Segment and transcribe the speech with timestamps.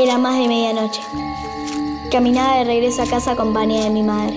[0.00, 1.02] Era más de medianoche.
[2.12, 4.36] Caminaba de regreso a casa acompañada de mi madre.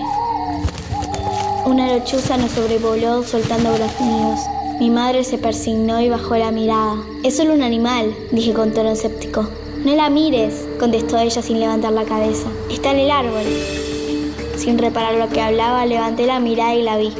[1.64, 4.40] Una lechuza nos sobrevoló soltando graznidos.
[4.80, 6.96] Mi madre se persignó y bajó la mirada.
[7.22, 9.48] Es solo un animal, dije con tono escéptico.
[9.84, 12.48] No la mires, contestó ella sin levantar la cabeza.
[12.68, 13.44] Está en el árbol.
[14.56, 17.12] Sin reparar lo que hablaba, levanté la mirada y la vi.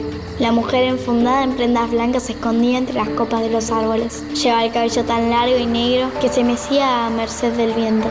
[0.43, 4.24] La mujer enfundada en prendas blancas se escondía entre las copas de los árboles.
[4.34, 8.10] Llevaba el cabello tan largo y negro que se mecía a merced del viento.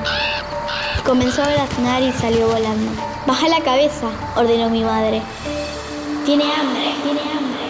[1.06, 2.90] Comenzó a graznar y salió volando.
[3.28, 4.08] Baja la cabeza,
[4.38, 5.22] ordenó mi madre.
[6.26, 7.62] Tiene hambre, tiene hambre.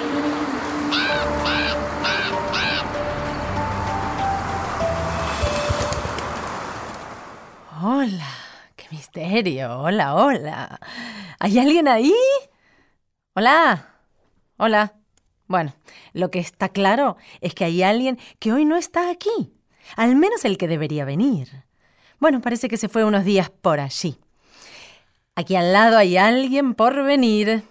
[7.81, 8.29] Hola,
[8.75, 9.79] qué misterio.
[9.79, 10.79] Hola, hola.
[11.39, 12.13] ¿Hay alguien ahí?
[13.33, 13.90] Hola.
[14.63, 14.93] Hola.
[15.47, 15.73] Bueno,
[16.13, 19.55] lo que está claro es que hay alguien que hoy no está aquí.
[19.95, 21.63] Al menos el que debería venir.
[22.19, 24.19] Bueno, parece que se fue unos días por allí.
[25.33, 27.63] Aquí al lado hay alguien por venir.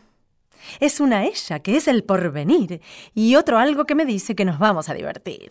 [0.80, 2.80] Es una ella que es el porvenir
[3.14, 5.50] y otro algo que me dice que nos vamos a divertir.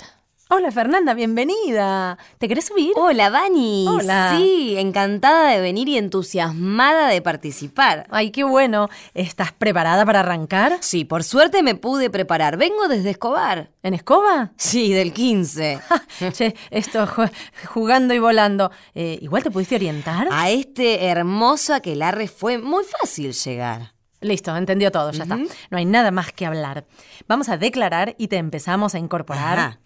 [0.52, 2.18] Hola Fernanda, bienvenida.
[2.40, 2.92] ¿Te querés subir?
[2.96, 3.86] Hola, Vani.
[3.88, 4.34] Hola.
[4.36, 8.08] Sí, encantada de venir y entusiasmada de participar.
[8.10, 8.90] Ay, qué bueno.
[9.14, 10.78] ¿Estás preparada para arrancar?
[10.82, 12.58] Sí, por suerte me pude preparar.
[12.58, 13.70] Vengo desde Escobar.
[13.84, 14.52] ¿En escoba?
[14.58, 15.82] Sí, del 15.
[16.34, 17.32] che, esto ju-
[17.68, 18.72] jugando y volando.
[18.96, 20.30] Eh, ¿Igual te pudiste orientar?
[20.32, 23.94] A este hermoso aquelarre fue muy fácil llegar.
[24.22, 25.38] Listo, entendió todo, ya está.
[25.38, 26.86] No hay nada más que hablar.
[27.28, 29.60] Vamos a declarar y te empezamos a incorporar.
[29.60, 29.80] Ajá.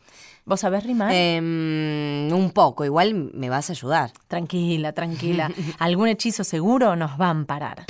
[0.46, 1.10] ¿Vos sabés rimar?
[1.14, 4.12] Em, un poco, igual me vas a ayudar.
[4.28, 5.50] Tranquila, tranquila.
[5.80, 7.86] Algún hechizo seguro nos va a amparar.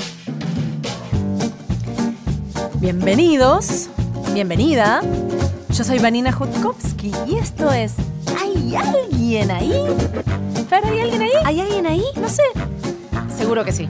[2.76, 3.90] Bienvenidos,
[4.34, 5.02] bienvenida.
[5.70, 7.96] Yo soy Vanina Jutkowski y esto es
[8.40, 9.74] ¿Hay alguien ahí?
[10.70, 11.32] Fer, ¿hay alguien ahí?
[11.46, 12.04] ¿Hay alguien ahí?
[12.22, 12.44] No sé.
[13.36, 13.90] Seguro que sí.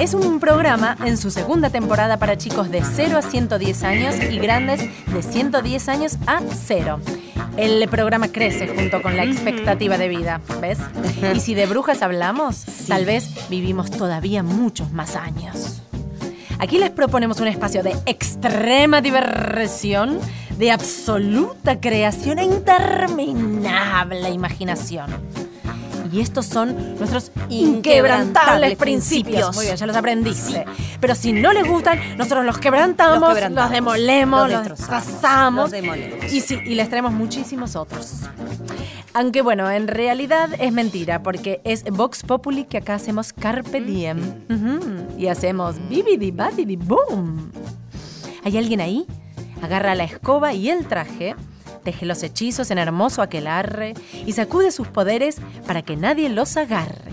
[0.00, 4.38] Es un programa en su segunda temporada para chicos de 0 a 110 años y
[4.38, 4.80] grandes
[5.12, 6.98] de 110 años a 0.
[7.56, 10.78] El programa crece junto con la expectativa de vida, ¿ves?
[11.34, 15.82] Y si de brujas hablamos, tal vez vivimos todavía muchos más años.
[16.58, 20.18] Aquí les proponemos un espacio de extrema diversión,
[20.58, 25.10] de absoluta creación e interminable imaginación.
[26.12, 29.54] Y estos son nuestros inquebrantables principios.
[29.56, 30.64] Muy bien, ya los aprendiste.
[31.00, 35.62] Pero si no les gustan, nosotros los quebrantamos, Los demolemos, los los destrozamos, destrozamos.
[35.64, 36.32] los demolemos.
[36.32, 38.20] Y sí, y les traemos muchísimos otros.
[39.14, 44.18] Aunque bueno, en realidad es mentira, porque es Vox Populi que acá hacemos Carpe Diem.
[44.50, 47.50] Ujú, Y hacemos Bibidi Babidi Boom.
[48.44, 49.06] ¿Hay alguien ahí?
[49.62, 51.36] Agarra la escoba y el traje,
[51.82, 53.94] teje los hechizos en hermoso aquelarre
[54.26, 57.12] y sacude sus poderes para que nadie los agarre.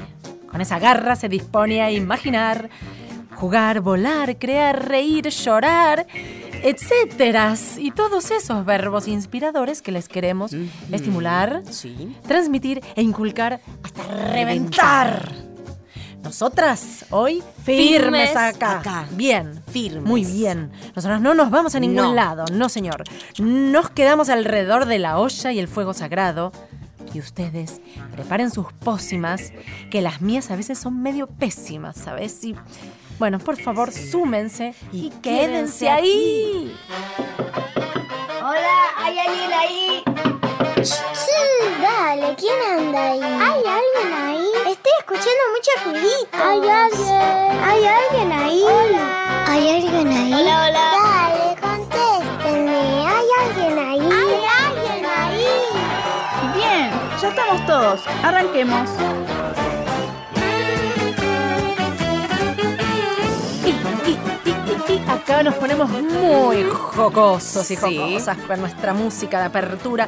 [0.49, 2.69] Con esa garra se dispone a imaginar,
[3.35, 6.07] jugar, volar, crear, reír, llorar,
[6.63, 7.55] etcétera.
[7.77, 10.51] Y todos esos verbos inspiradores que les queremos
[10.91, 12.15] estimular, Sí.
[12.27, 15.31] transmitir e inculcar hasta reventar.
[16.23, 18.79] Nosotras hoy firmes Firmes acá.
[18.79, 19.07] acá.
[19.11, 20.03] Bien, Firmes.
[20.03, 20.71] Muy bien.
[20.95, 22.13] Nosotras no nos vamos a ningún No.
[22.13, 23.03] lado, no señor.
[23.39, 26.51] Nos quedamos alrededor de la olla y el fuego sagrado.
[27.13, 27.81] Y ustedes
[28.11, 29.51] preparen sus pócimas,
[29.89, 32.43] que las mías a veces son medio pésimas, ¿sabes?
[32.43, 32.55] Y
[33.17, 36.71] bueno, por favor, súmense y, quédense ahí.
[38.41, 40.03] Hola, ¿hay alguien ahí?
[40.83, 41.01] Sí,
[41.81, 43.21] dale, ¿quién anda ahí?
[43.21, 44.45] ¿Hay alguien ahí?
[44.71, 46.37] Estoy escuchando mucho ruidito.
[46.37, 47.63] ¿Hay alguien?
[47.63, 48.61] ¿Hay alguien ahí?
[48.63, 49.28] Hola.
[49.49, 50.33] ¿Hay alguien ahí?
[50.33, 50.91] Hola, hola.
[51.03, 53.07] Dale, contéstenme.
[53.07, 53.99] ¿Hay alguien ahí?
[53.99, 55.47] ¿Hay alguien ahí?
[56.55, 58.01] Bien, ya estamos todos.
[58.23, 58.87] Arranquemos.
[65.07, 67.97] Acá nos ponemos muy jocosos y Sí.
[67.97, 70.07] jocosas con nuestra música de apertura,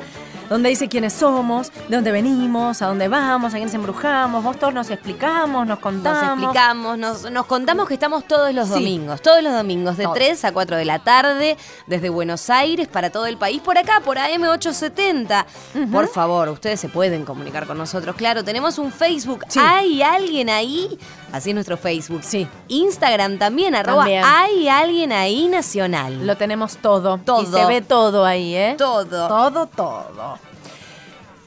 [0.52, 4.74] donde dice quiénes somos, de dónde venimos, a dónde vamos, a quiénes embrujamos, vos todos
[4.74, 6.40] nos explicamos, nos Nos contamos.
[6.44, 8.74] explicamos, nos, nos contamos que estamos todos los Sí.
[8.74, 10.16] domingos, todos los domingos, de Todos.
[10.18, 11.58] 3 a 4 de la tarde,
[11.88, 15.46] desde Buenos Aires para todo el país, por acá, por AM870.
[15.92, 18.16] Por favor, ustedes se pueden comunicar con nosotros.
[18.16, 19.46] Claro, tenemos un Facebook.
[19.48, 19.60] Sí.
[19.62, 21.00] ¿Hay alguien ahí?
[21.32, 22.22] Así es nuestro Facebook.
[22.24, 22.48] Sí.
[22.68, 24.24] Instagram también, arroba También.
[24.26, 26.26] ¿Hay alguien ahí nacional?
[26.26, 27.18] Lo tenemos todo.
[27.20, 27.44] Todo.
[27.44, 28.76] Y se ve todo ahí, ¿eh?
[28.78, 29.28] Todo.
[29.28, 30.40] Todo, todo.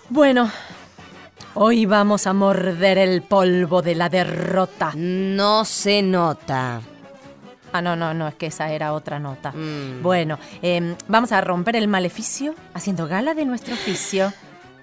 [0.09, 0.51] Bueno,
[1.55, 4.93] hoy vamos a morder el polvo de la derrota.
[4.95, 6.81] No se nota.
[7.73, 9.51] Ah, no, no, no, es que esa era otra nota.
[9.51, 10.01] Mm.
[10.01, 14.33] Bueno, em, vamos a romper el maleficio haciendo gala de nuestro oficio.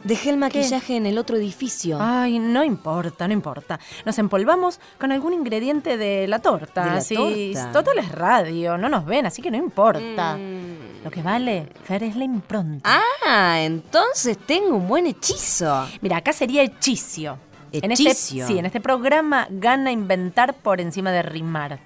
[0.04, 1.98] Dejé el maquillaje en el otro edificio.
[2.02, 3.80] Ay, no importa, no importa.
[4.06, 6.86] Nos empolvamos con algún ingrediente de la torta.
[6.86, 7.16] ¿De la Sí,
[7.54, 7.72] torta?
[7.72, 10.38] Total es radio, no nos ven, así que no importa.
[10.38, 11.04] Mm.
[11.04, 12.90] Lo que vale, Fer, es la impronta.
[13.28, 15.88] Ah, entonces tengo un buen hechizo.
[16.02, 17.38] Mira, acá sería hechicio.
[17.72, 18.44] En Hechicio.
[18.44, 21.80] este, sí, en este programa gana inventar por encima de rimar.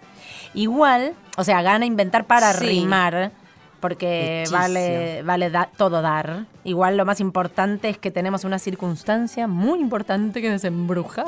[0.55, 2.65] Igual, o sea, gana inventar para Sí.
[2.65, 3.31] rimar,
[3.85, 6.45] porque vale, vale da- todo dar.
[6.63, 11.25] Igual lo más importante es que tenemos una circunstancia muy importante que desembrujar.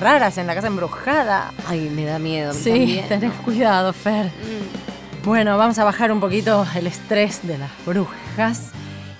[0.00, 1.52] Raras en la casa embrujada.
[1.66, 2.52] Ay, me da miedo.
[2.52, 4.26] Sí, tenés cuidado, Fer.
[4.26, 5.24] Mm.
[5.24, 8.70] Bueno, vamos a bajar un poquito el estrés de las brujas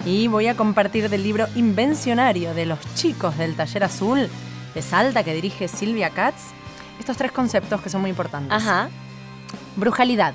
[0.07, 4.29] y voy a compartir del libro Invencionario de los chicos del Taller Azul
[4.75, 6.53] de Salta que dirige Silvia Katz
[6.99, 8.53] estos tres conceptos que son muy importantes.
[8.53, 8.89] Ajá.
[9.77, 10.35] Brujalidad,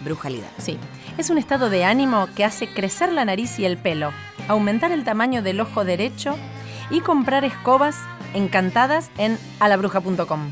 [0.00, 0.50] Brujalidad.
[0.58, 0.78] sí.
[1.16, 4.12] Es un estado de ánimo que hace crecer la nariz y el pelo,
[4.48, 6.36] aumentar el tamaño del ojo derecho
[6.90, 7.96] y comprar escobas
[8.34, 10.50] encantadas en alabruja.com.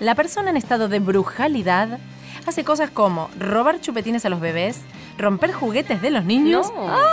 [0.00, 1.98] La persona en estado de brujalidad
[2.46, 4.80] hace cosas como robar chupetines a los bebés,
[5.18, 6.88] romper juguetes de los niños, No.
[6.88, 7.04] ¡ah!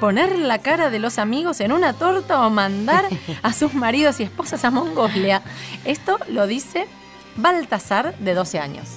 [0.00, 3.06] poner la cara de los amigos en una torta o mandar
[3.42, 5.42] a sus maridos y esposas a Mongolia.
[5.84, 6.86] Esto lo dice
[7.36, 8.88] Baltasar, de 12 años.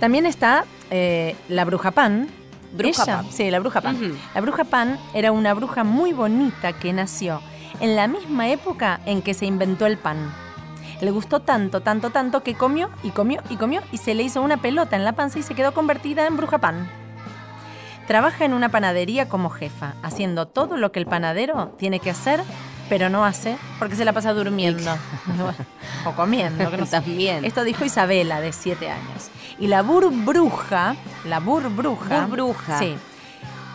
[0.00, 2.28] También está eh, la bruja Pan.
[2.72, 3.26] Bruja Ella- Pan.
[3.30, 4.18] Sí, la bruja Pan.
[4.34, 7.40] La bruja Pan era una bruja muy bonita que nació
[7.80, 10.32] en la misma época en que se inventó el pan.
[11.00, 14.40] Le gustó tanto, tanto, tanto que comió y comió y comió y se le hizo
[14.40, 16.88] una pelota en la panza y se quedó convertida en bruja pan.
[18.06, 22.42] Trabaja en una panadería como jefa, haciendo todo lo que el panadero tiene que hacer,
[22.88, 24.96] pero no hace porque se la pasa durmiendo.
[26.06, 27.00] o comiendo, que no sé.
[27.00, 27.44] También.
[27.44, 29.30] Esto dijo Isabela, de 7 años.
[29.58, 32.26] Y la burbruja, la burbruja.
[32.26, 32.78] Burbruja.
[32.78, 32.96] Sí.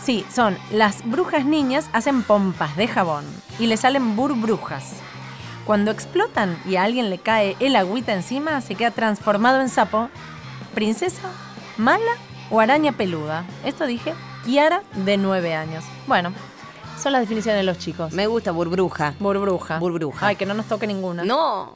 [0.08, 3.26] Sí, son las brujas niñas hacen pompas de jabón
[3.60, 4.94] y le salen burbrujas.
[5.66, 10.08] Cuando explotan y a alguien le cae el agüita encima, se queda transformado en sapo,
[10.74, 11.30] princesa,
[11.76, 12.14] mala
[12.50, 13.44] o araña peluda.
[13.66, 14.14] Esto dije
[14.46, 15.84] Kiara, de 9 años.
[16.08, 16.32] Bueno,
[16.98, 18.14] son las definiciones de los chicos.
[18.14, 19.14] Me gusta Burbruja.
[19.20, 19.78] Burbruja.
[19.78, 20.26] Burbruja.
[20.26, 21.26] Ay, que no nos toque ninguna.
[21.26, 21.76] No.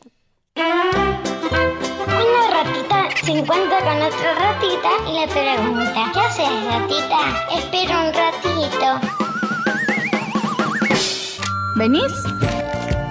[2.63, 7.17] Ratita se encuentra con otra ratita y le pregunta, ¿qué haces ratita?
[7.57, 9.07] Espera un ratito.
[11.75, 12.13] ¿Venís?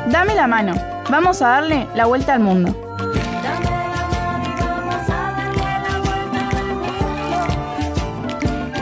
[0.07, 0.75] Dame la mano.
[1.09, 2.77] Vamos a darle la vuelta al mundo.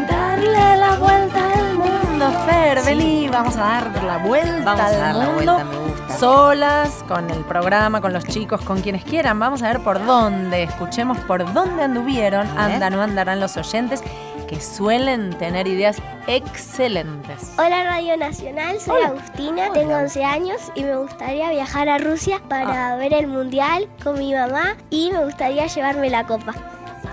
[0.08, 4.98] Darle la vuelta al mundo, Fer, vení, vamos a dar la vuelta Vamos a al
[4.98, 5.34] dar la mundo.
[5.54, 5.97] vuelta, me gusta.
[6.16, 9.38] Solas, con el programa, con los chicos, con quienes quieran.
[9.38, 14.02] Vamos a ver por dónde, escuchemos por dónde anduvieron, andan o andarán los oyentes
[14.48, 17.52] que suelen tener ideas excelentes.
[17.58, 22.96] Hola Radio Nacional, soy Agustina, tengo 11 años y me gustaría viajar a Rusia para
[22.96, 26.54] ver el mundial con mi mamá y me gustaría llevarme la copa.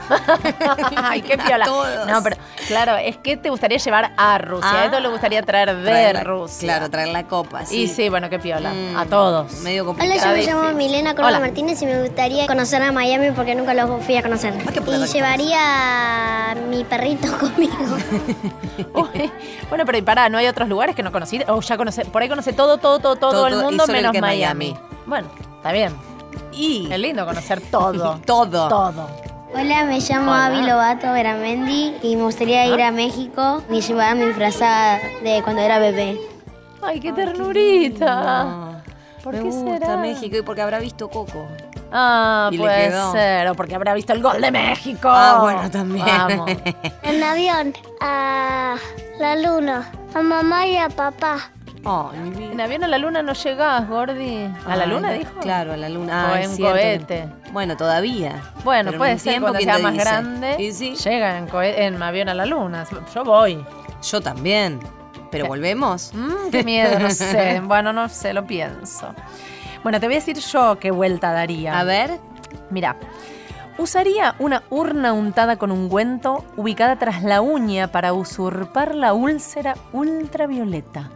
[1.04, 1.66] Ay, qué piola.
[1.66, 2.08] Todos.
[2.08, 4.70] No, pero claro, es que te gustaría llevar a Rusia.
[4.72, 4.86] Ah.
[4.86, 6.68] Esto le gustaría traer de Traer la- Rusia.
[6.68, 7.84] Claro, traer la copa, sí.
[7.84, 8.72] Y sí, bueno, qué piola.
[8.74, 9.52] Mm, A todos.
[9.62, 10.54] Medio Hola, yo me difícil.
[10.54, 11.40] llamo Milena Corona Hola.
[11.48, 14.54] Martínez y me gustaría conocer a Miami porque nunca lo fui a conocer.
[14.68, 17.74] Ah, Y llevaría a mi perrito conmigo.
[18.94, 19.32] Uy,
[19.70, 21.42] bueno, pero y pará, ¿no hay otros lugares que no conocí?
[21.48, 23.92] O ya conoce, por ahí conoce todo, todo, todo, todo, Todo, el y mundo el
[23.92, 24.72] menos que Miami.
[24.74, 24.80] Miami.
[25.06, 25.94] Bueno, está bien.
[26.52, 28.20] Y Es lindo conocer todo.
[28.26, 28.68] todo.
[28.68, 29.10] todo.
[29.58, 30.46] Hola, me llamo Hola.
[30.48, 35.62] Avi Lobato Veramendi y me gustaría ir a México y llevar mi disfrazada de cuando
[35.62, 36.20] era bebé.
[36.82, 38.44] Ay, qué ternurita.
[38.44, 38.76] No.
[39.24, 39.98] ¿Por Me qué gusta será?
[39.98, 41.48] México y porque habrá visto Coco.
[41.92, 43.12] Ah, Y le puede quedó.
[43.14, 43.48] ser.
[43.48, 45.10] O porque habrá visto el gol de México.
[45.12, 46.06] Ah, bueno, también.
[46.06, 46.52] Vamos.
[47.02, 48.76] En avión, a
[49.20, 51.50] la luna, a mamá y a papá.
[52.14, 52.52] Mi vida.
[52.54, 54.50] En avión a la luna no llegás, Gordi.
[54.66, 55.40] ¿A la luna dijo?
[55.42, 56.30] Claro, a la luna.
[56.32, 57.30] O Ah, en cohete.
[57.52, 58.42] Bueno, todavía.
[58.64, 60.04] Bueno, Pero puede ser tiempo, cuando ¿quién sea más dice?
[60.04, 60.56] grande.
[60.64, 60.96] Y sí.
[60.96, 62.86] Llega en, en avión a la luna.
[63.14, 63.64] Yo voy.
[64.02, 64.80] Yo también.
[65.32, 66.12] Pero volvemos.
[66.14, 67.62] Mm, qué miedo, no sé.
[67.66, 69.14] Bueno, no sé, lo pienso.
[69.84, 71.80] Bueno, te voy a decir yo qué vuelta daría.
[71.80, 72.20] A ver.
[72.72, 72.96] Mira,
[73.78, 81.10] usaría una urna untada con ungüento ubicada tras la uña para usurpar la úlcera ultravioleta.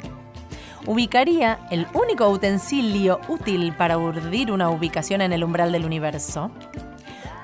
[0.86, 6.51] Ubicaría el único utensilio útil para urdir una ubicación en el umbral del universo.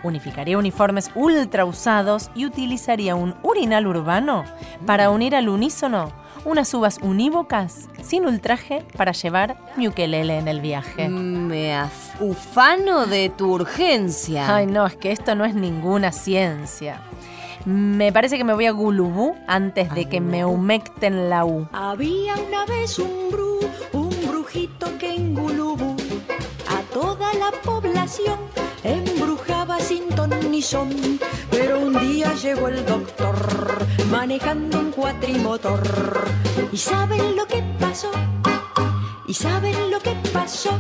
[0.04, 4.46] Unificaría uniformes ultra usados y utilizaría un urinal urbano
[4.86, 6.14] para unir al unísono
[6.46, 11.10] unas uvas unívocas sin ultraje para llevar mi ukelele en el viaje.
[11.10, 11.76] Me
[13.08, 14.56] de tu urgencia.
[14.56, 17.02] Ay, no, es que esto no es ninguna ciencia.
[17.66, 21.68] Me parece que me voy a Gulubú antes de que me humecten la U.
[21.72, 23.60] Había una vez un bru,
[23.92, 25.96] un brujito que en Gulubú
[26.70, 28.38] a toda la población
[28.84, 30.90] embrujaba sin ton ni son.
[31.50, 33.36] Pero un día llegó el doctor
[34.12, 35.82] manejando un cuatrimotor.
[36.72, 38.12] ¿Y saben lo que pasó?
[39.28, 40.80] ¿Y saben lo que pasó?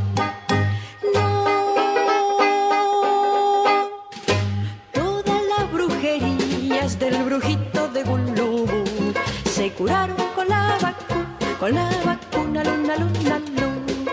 [9.85, 14.11] Con la vacuna, con la vacuna, luna, luna, luna.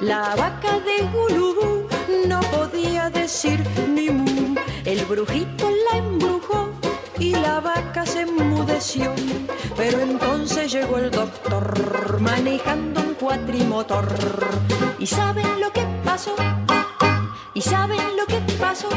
[0.00, 1.86] La vaca de Gulubú
[2.26, 4.56] no podía decir ni mu.
[4.84, 6.68] El brujito la embrujó
[7.18, 9.14] y la vaca se enmudeció.
[9.76, 14.08] Pero entonces llegó el doctor manejando un cuatrimotor.
[14.98, 16.34] ¿Y saben lo que pasó?
[17.54, 18.88] ¿Y saben lo que pasó?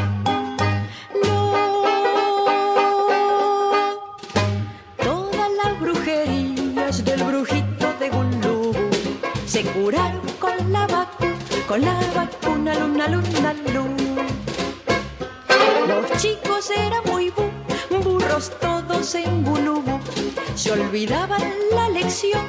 [20.92, 21.40] Olvidaban
[21.74, 22.44] la lección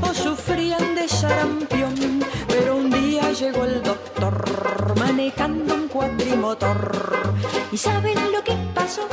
[0.00, 1.94] o sufrían de sarampión.
[2.48, 7.34] Pero un día llegó el doctor manejando un cuatrimotor.
[7.70, 9.06] ¿Y saben lo que pasó?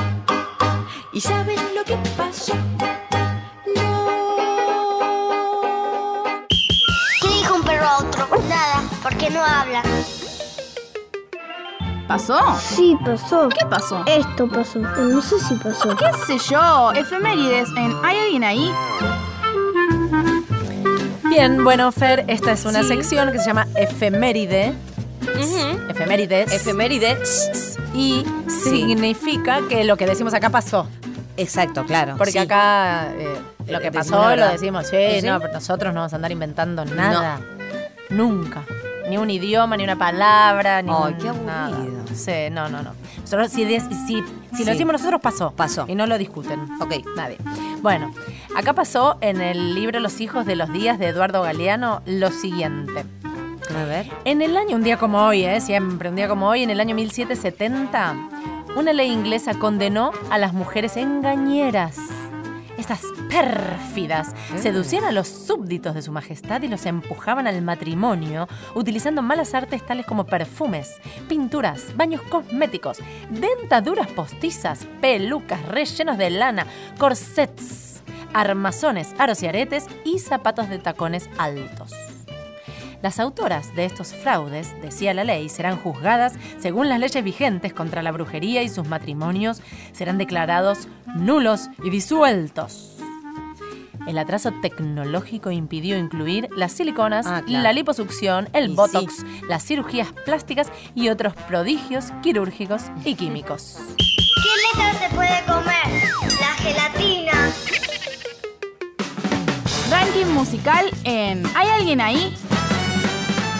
[1.12, 2.54] ¿Y saben lo que pasó?
[12.14, 12.40] ¿Pasó?
[12.60, 13.50] Sí, pasó.
[13.50, 14.04] ¿Qué pasó?
[14.06, 14.80] Esto pasó.
[14.80, 15.96] No sé si pasó.
[15.96, 16.92] ¿Qué sé yo?
[16.94, 18.72] Efemérides en ¿Hay alguien ahí?
[21.30, 22.90] Bien, bueno, Fer, esta es una Sí.
[22.90, 24.74] sección que se llama efeméride.
[25.90, 26.52] Efemérides.
[26.52, 27.78] Efemérides.
[27.94, 30.88] y significa que lo que decimos acá pasó.
[31.38, 32.16] Exacto, claro.
[32.18, 32.38] Porque sí.
[32.38, 33.38] acá eh,
[33.68, 34.52] lo que pasó lo verdad.
[34.54, 35.28] decimos, sí, ¿Sí?
[35.28, 37.40] no, pero nosotros no vamos a andar inventando nada.
[38.10, 38.64] Nunca.
[39.10, 41.46] Ni un idioma, ni una palabra, ni Ay, un- qué aburrido.
[41.46, 41.78] nada.
[42.14, 42.92] Sí, no, no, no.
[43.22, 44.24] Nosotros, si, si, si
[44.56, 44.66] Sí.
[44.66, 45.52] lo decimos nosotros, pasó.
[45.52, 45.86] Pasó.
[45.88, 46.60] Y no lo discuten.
[46.82, 46.96] Ok.
[47.16, 47.38] Nadie.
[47.82, 48.12] Bueno,
[48.56, 53.06] acá pasó en el libro Los hijos de los días de Eduardo Galeano lo siguiente.
[53.76, 54.10] A ver.
[54.26, 55.62] En el año, un día como hoy, ¿eh?
[55.62, 58.16] siempre un día como hoy, en el año 1770,
[58.76, 61.98] una ley inglesa condenó a las mujeres engañeras.
[62.82, 69.22] Estas pérfidas seducían a los súbditos de su majestad y los empujaban al matrimonio utilizando
[69.22, 72.98] malas artes tales como perfumes, pinturas, baños cosméticos,
[73.30, 76.66] dentaduras postizas, pelucas rellenos de lana,
[76.98, 78.02] corsets,
[78.34, 81.94] armazones, aros y aretes y zapatos de tacones altos.
[83.02, 88.04] Las autoras de estos fraudes, decía la ley, serán juzgadas según las leyes vigentes contra
[88.04, 92.88] la brujería y sus matrimonios serán declarados nulos y disueltos.
[94.08, 97.62] el atraso tecnológico impidió incluir las siliconas, Ah, claro.
[97.64, 103.78] la liposucción, el Y botox, las cirugías plásticas y otros prodigios quirúrgicos y químicos.
[103.98, 106.10] ¿Qué letra se puede comer?
[106.40, 107.52] La gelatina.
[109.92, 112.34] Ranking musical en ¿Hay alguien ahí?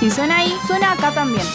[0.02, 1.46] Si suena ahí, suena acá también.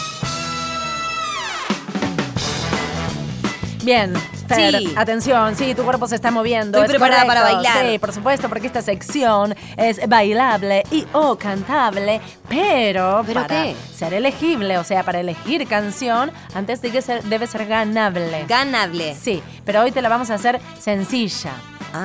[3.83, 4.13] Bien.
[4.47, 4.93] Fer, Sí.
[4.95, 6.77] atención, sí, tu cuerpo se está moviendo.
[6.77, 7.85] Estoy es preparada para bailar.
[7.85, 13.75] Sí, por supuesto, porque esta sección es bailable y o cantable, pero, ¿Pero para qué?
[13.93, 18.45] ser elegible, o sea, para elegir canción, antes de que ser, debe ser ganable.
[18.47, 19.13] Ganable.
[19.21, 21.51] Sí, pero hoy te la vamos a hacer sencilla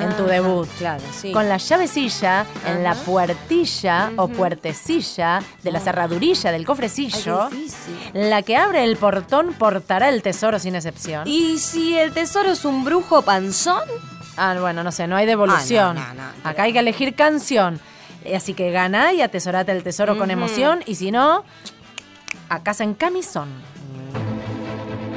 [0.01, 0.69] en tu Ah, debut.
[0.79, 1.33] Claro, sí.
[1.33, 7.69] Con la llavecilla en la puertilla o puertecilla de la cerradurilla del cofrecillo, Ay,
[8.15, 11.27] la que abre el portón portará el tesoro sin excepción.
[11.27, 13.83] ¿Y si el tesoro es un brujo panzón?
[14.37, 15.99] Ah, bueno, no sé, no hay devolución.
[15.99, 17.81] Ah, no, no, no, pero- Acá hay que elegir canción.
[18.25, 20.83] Eh, Así que gana y atesorate el tesoro con emoción.
[20.87, 21.45] Y si no,
[22.49, 23.49] a casa en camisón.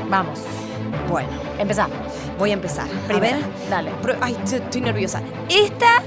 [0.10, 0.39] Vamos,
[1.10, 1.29] Bueno,
[1.60, 1.88] empezá.
[2.38, 2.88] Voy a empezar.
[3.08, 3.38] Primero,
[3.70, 3.92] dale.
[4.01, 5.22] Pro- Ay, estoy- estoy nerviosa.
[5.50, 5.98] Esta.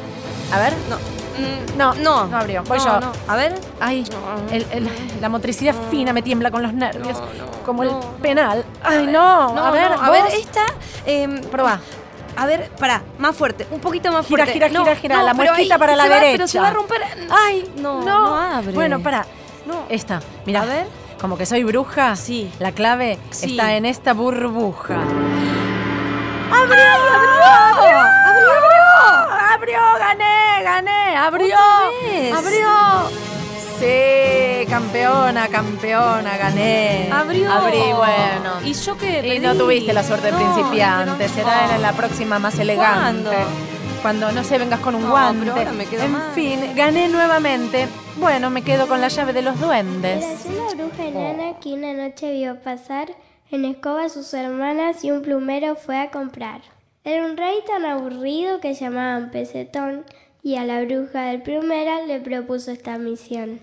[0.53, 0.73] A ver.
[0.89, 0.97] No.
[0.97, 2.27] mm, No, no.
[2.27, 2.63] no abrió.
[2.65, 3.01] Voy No, yo.
[3.01, 3.13] no.
[3.29, 3.55] A ver.
[3.81, 4.05] Ay,
[4.51, 7.19] el- el- la motricidad fina me tiembla con los nervios.
[7.65, 8.01] como el no.
[8.23, 8.65] penal.
[8.83, 9.55] Ay, no.
[9.55, 10.65] No, a ver, no, a ver, esta.
[11.05, 11.81] em, Probá.
[12.37, 14.53] A ver, pará, más fuerte, un poquito más Gira, fuerte.
[14.55, 16.21] gira, No, gira, gira, no, la pero muesquita para la se va-.
[16.21, 17.03] Pero se va a romper.
[17.31, 18.05] Ay, no, no.
[18.31, 18.73] no abre.
[18.73, 19.27] Bueno, para.
[19.67, 19.83] No.
[19.89, 20.63] Esta, mira.
[20.63, 20.87] A ver.
[21.21, 22.15] Como que soy bruja.
[22.17, 22.51] Sí.
[22.61, 23.51] La clave Sí.
[23.51, 24.99] está en esta burbuja.
[26.51, 26.85] ¡Abrió!
[27.45, 27.99] ¡Abrió!
[28.27, 28.85] ¡Abrió!
[29.55, 29.81] ¡Abrió!
[29.99, 30.63] ¡Gané!
[30.63, 31.17] ¡Gané!
[31.17, 31.57] ¡Abrió!
[32.37, 33.19] ¡Abrió!
[33.79, 37.09] Sí, campeona, campeona, gané.
[37.13, 37.53] Abrió.
[37.53, 38.55] Abrí, bueno.
[38.65, 41.13] ¿Y yo qué Y no tuviste la suerte de No, principiante.
[41.19, 43.29] pero- Será en la próxima más elegante.
[43.31, 43.31] ¿Cuándo?
[44.03, 45.41] Cuando no sé, vengas con un No, guante.
[45.47, 46.33] pero ahora me quedo en mal.
[46.35, 47.87] fin, gané nuevamente.
[48.17, 50.25] Bueno, me quedo con la llave de los duendes.
[50.25, 53.09] Érase una bruja enana que una noche vio pasar
[53.51, 56.61] en a sus hermanas y un plumero fue a comprar.
[57.05, 60.05] Era un rey tan aburrido que llamaban Pesetón
[60.43, 63.61] y a la bruja del plumero le propuso esta misión.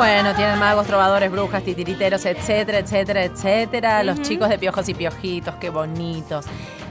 [0.00, 4.02] Bueno, tienen magos, trovadores, brujas, titiriteros, etcétera, etcétera, etcétera.
[4.02, 6.46] Los chicos de piojos y piojitos, qué bonitos.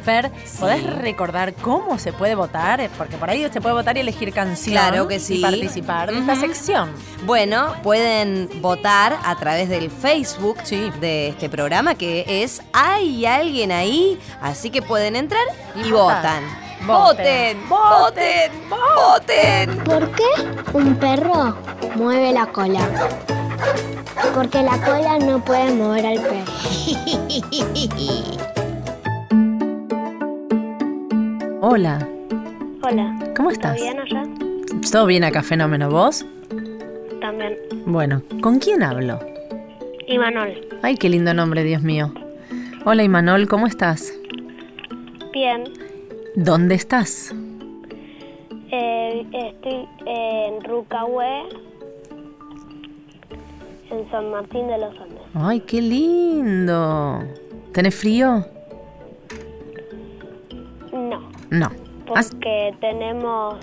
[0.06, 2.88] Fer, ¿podés recordar cómo se puede votar?
[3.00, 4.74] Porque por ahí se puede votar y elegir canción.
[4.74, 5.41] Claro que Y sí.
[5.41, 6.91] participar de esta sección.
[7.26, 10.58] Bueno, pueden votar a través del Facebook
[11.02, 15.41] de este programa que es Hay alguien ahí, así que pueden entrar
[15.84, 16.43] y, Y votan.
[16.86, 18.52] Voten, Voten.
[18.70, 19.78] voten.
[19.84, 20.24] ¿Por qué
[20.74, 21.56] un perro
[21.96, 22.80] mueve la cola?
[24.34, 26.52] Porque la cola no puede mover al perro.
[31.62, 32.08] Hola,
[32.82, 33.20] Hola.
[33.36, 33.80] ¿cómo estás?
[33.82, 33.94] allá?
[34.92, 35.89] ¿Todo bien acá, fenómeno?
[35.89, 36.26] ¿Vos?
[37.20, 37.58] También.
[37.86, 39.20] Bueno, ¿con quién hablo?
[40.08, 40.68] Imanol.
[40.82, 42.13] Ay, qué lindo nombre, Dios mío.
[42.86, 44.13] Hola, Imanol, ¿cómo estás?
[45.34, 45.65] Bien.
[46.36, 47.34] ¿Dónde estás?
[48.72, 51.44] Eh, estoy en Rucahué,
[53.92, 55.22] en San Martín de los Andes.
[55.34, 57.24] Ay, qué lindo.
[57.74, 58.46] ¿Tenés frío?
[60.94, 61.72] No, No.
[62.15, 63.56] Has- porque tenemos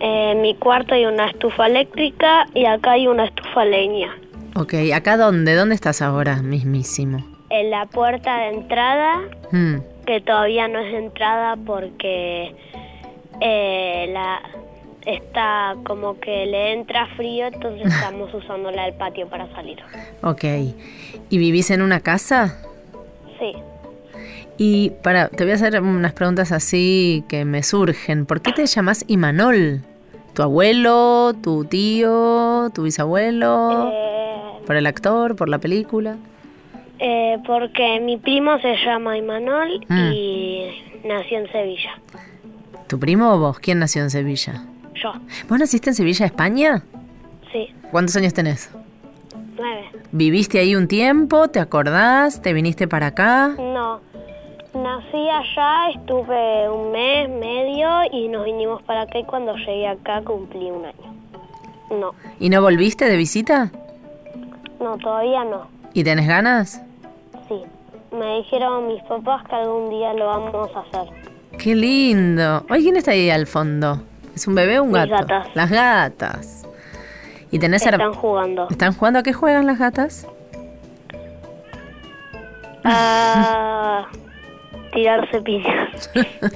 [0.00, 4.08] en mi cuarto hay una estufa eléctrica y acá hay una estufa leña.
[4.56, 5.54] Ok, ¿acá dónde?
[5.54, 7.18] ¿Dónde estás ahora mismísimo?
[7.50, 12.54] En la puerta de entrada Hmm, que todavía no es entrada porque
[13.40, 14.42] eh, la
[15.06, 19.78] está como que le entra frío, entonces estamos usando la del patio para salir.
[20.22, 20.44] Ok.
[21.30, 22.58] ¿Y vivís en una casa?
[23.38, 23.52] Sí.
[24.58, 28.26] Y para, te voy a hacer unas preguntas así que me surgen.
[28.26, 29.82] ¿Por qué te llamas Imanol?
[30.34, 33.90] ¿Tu abuelo, tu tío, tu bisabuelo?
[33.92, 36.16] Eh, ¿Por el actor, por la película?
[37.02, 40.12] Eh, porque mi primo se llama Imanol Mm.
[40.12, 40.66] y
[41.04, 41.90] nació en Sevilla.
[42.88, 43.58] ¿Tu primo o vos?
[43.58, 44.64] ¿Quién nació en Sevilla?
[44.94, 45.12] Yo,
[45.48, 46.84] ¿Vos naciste en Sevilla, España?
[47.52, 48.70] sí, ¿Cuántos años tenés?
[49.56, 49.84] nueve.
[50.12, 51.48] ¿Viviste ahí un tiempo?
[51.48, 52.40] ¿Te acordás?
[52.42, 53.48] ¿Te viniste para acá?
[53.58, 54.00] No,
[54.74, 60.22] nací allá, estuve un mes, medio y nos vinimos para acá y cuando llegué acá
[60.22, 61.14] cumplí un año.
[61.90, 63.70] No, ¿Y no volviste de visita?
[64.80, 65.66] no, todavía no.
[65.94, 66.82] ¿Y tenés ganas?
[67.60, 71.12] Sí, me dijeron mis papás que algún día lo vamos a hacer.
[71.58, 72.64] ¡Qué lindo!
[72.70, 74.02] Oye, ¿quién está ahí al fondo?
[74.34, 75.26] ¿Es un bebé o un Mis gato?
[75.26, 75.48] gatas.
[75.54, 76.66] Las gatas.
[77.50, 78.66] ¿Y tenés Están jugando.
[78.70, 80.26] ¿Están jugando a qué juegan las gatas?
[82.84, 84.06] A
[84.94, 86.10] tirarse piñas.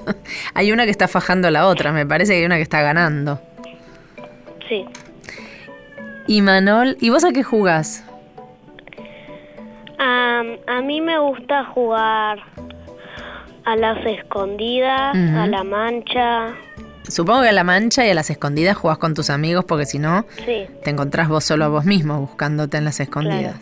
[0.55, 2.81] hay una que está fajando a la otra, me parece que hay una que está
[2.81, 3.39] ganando.
[4.69, 4.87] Sí.
[6.27, 8.06] Y Manol, ¿y vos a qué jugás?
[9.99, 12.39] Am, a mí me gusta jugar
[13.65, 16.55] a las escondidas, a la mancha.
[17.09, 19.99] Supongo que a la mancha y a las escondidas jugás con tus amigos porque si
[19.99, 23.57] no, Sí, te encontrás vos solo a vos mismo buscándote en las escondidas.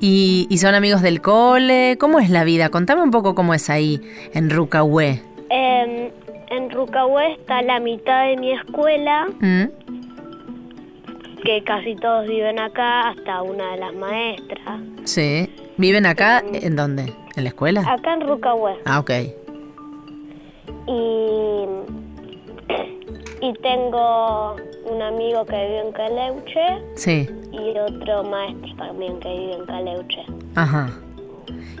[0.00, 1.96] Y, y son amigos del cole.
[1.98, 2.68] ¿Cómo es la vida?
[2.68, 4.00] Contame un poco cómo es ahí,
[4.34, 5.22] en Rucahué.
[5.48, 6.10] Em,
[6.50, 9.64] en Rucahué está la mitad de mi escuela, ¿Mm?
[11.46, 14.80] Que casi todos viven acá, hasta una de las maestras.
[15.04, 15.48] Sí.
[15.76, 16.42] ¿Viven acá?
[16.52, 17.12] ¿En dónde?
[17.36, 17.82] ¿En la escuela?
[17.86, 18.74] Acá en Rucahué.
[18.84, 19.10] Ah, ok.
[20.88, 21.64] Y,
[23.40, 24.56] y tengo
[24.90, 27.28] un amigo que vive en Caleuche Sí.
[27.52, 30.22] y otro maestro también que vive en Caleuche.
[30.54, 30.90] Ajá.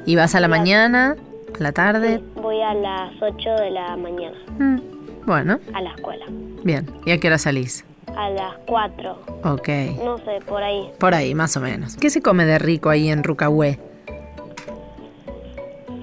[0.04, 1.16] ¿Y vas a la mañana?
[1.58, 2.20] ¿A la tarde?
[2.36, 4.78] Voy a las 8 de la mañana Mm,
[5.26, 6.26] Bueno, a la escuela.
[6.62, 6.86] bien.
[7.04, 7.84] ¿Y a qué hora salís?
[8.14, 9.68] A las 4, Ok.
[10.04, 10.90] no sé, por ahí.
[10.98, 11.96] Por ahí, más o menos.
[11.96, 13.78] ¿Qué se come de rico ahí en Rucahué?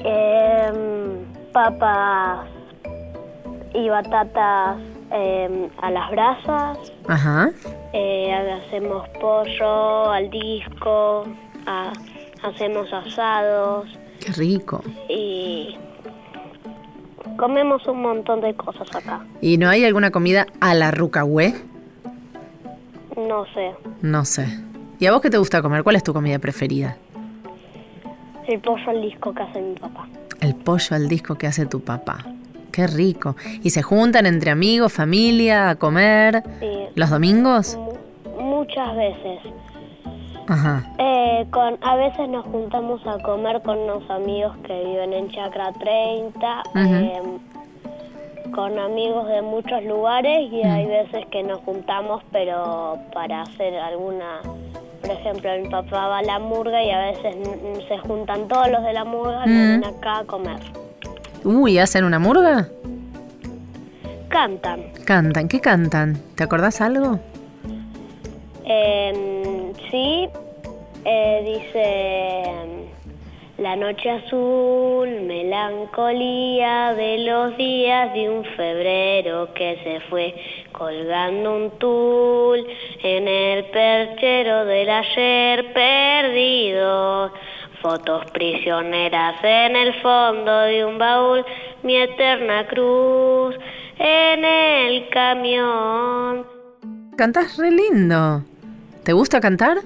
[0.03, 2.47] Em, papas
[3.73, 4.77] y batatas
[5.11, 6.77] em, a las brasas.
[7.07, 7.51] Ajá.
[7.93, 8.33] Eh,
[8.65, 11.25] hacemos pollo al disco,
[11.65, 11.93] a-
[12.43, 13.87] hacemos asados
[14.19, 14.81] Qué rico.
[15.09, 15.77] y
[17.37, 19.25] comemos un montón de cosas acá.
[19.41, 21.53] ¿Y no hay alguna comida a la Rucahué?
[23.17, 23.71] No sé,
[24.01, 24.47] No sé.
[24.99, 25.83] ¿Y a vos qué te gusta comer?
[25.83, 26.97] ¿Cuál es tu comida preferida?
[28.47, 30.05] el pollo al disco que hace mi papá.
[30.41, 32.17] El pollo al disco que hace tu papá.
[32.73, 33.35] Qué rico.
[33.61, 36.43] ¿Y se juntan entre amigos, familia, a comer?
[36.59, 37.77] Sí, ¿Los domingos?
[37.77, 39.39] mu- muchas veces.
[40.47, 40.83] Ajá.
[40.97, 45.71] Eh, con, a veces nos juntamos a comer con unos amigos que viven en Chacra
[45.71, 46.93] 30, Ujú.
[46.95, 47.21] eh,
[48.55, 54.41] con amigos de muchos lugares y hay veces que nos juntamos pero para hacer alguna,
[55.01, 58.69] por ejemplo, mi papá va a la murga y a veces mm, se juntan todos
[58.69, 59.53] los de la murga y Mm.
[59.53, 60.59] vienen acá a comer.
[61.43, 62.67] Uy, ¿hacen una murga?
[64.29, 64.81] Cantan.
[65.05, 65.47] Cantan.
[65.47, 66.17] ¿Qué cantan?
[66.35, 67.19] ¿Te acordás algo?
[68.65, 70.29] Eh, sí,
[71.05, 71.83] eh, dice
[72.43, 72.85] em,
[73.57, 80.33] la noche azul, melancolía de los días de un febrero que se fue
[80.71, 82.65] colgando un tul
[83.03, 87.31] en el perchero del ayer perdido.
[87.81, 91.45] Fotos prisioneras en el fondo de un baúl,
[91.83, 93.55] mi eterna cruz
[93.99, 96.45] en el camión.
[97.17, 98.43] Cantás re lindo.
[99.03, 99.77] ¿Te gusta cantar?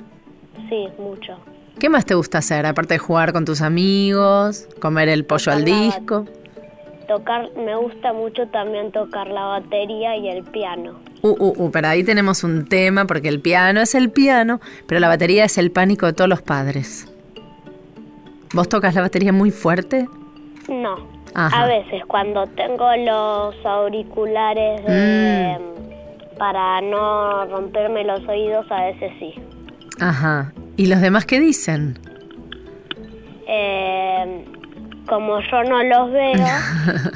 [0.70, 1.38] Sí, mucho.
[1.80, 2.66] ¿Qué más te gusta hacer?
[2.66, 6.26] Aparte de jugar con tus amigos, comer el pollo al Tocar disco.
[7.08, 11.00] Tocar, me gusta mucho también tocar la batería y el piano.
[11.22, 15.00] Uh, uh, uh, pero ahí tenemos un tema porque el piano es el piano, pero
[15.00, 17.08] la batería es el pánico de todos los padres.
[18.54, 20.08] ¿Vos tocas la batería muy fuerte?
[20.68, 20.96] No,
[21.34, 21.64] Ajá.
[21.64, 25.58] a veces cuando tengo los auriculares de-
[26.38, 29.34] para no romperme los oídos, a veces sí.
[30.00, 30.52] Ajá.
[30.78, 31.98] ¿Y los demás qué dicen?
[33.48, 34.46] Eh,
[35.08, 36.46] como yo no los veo,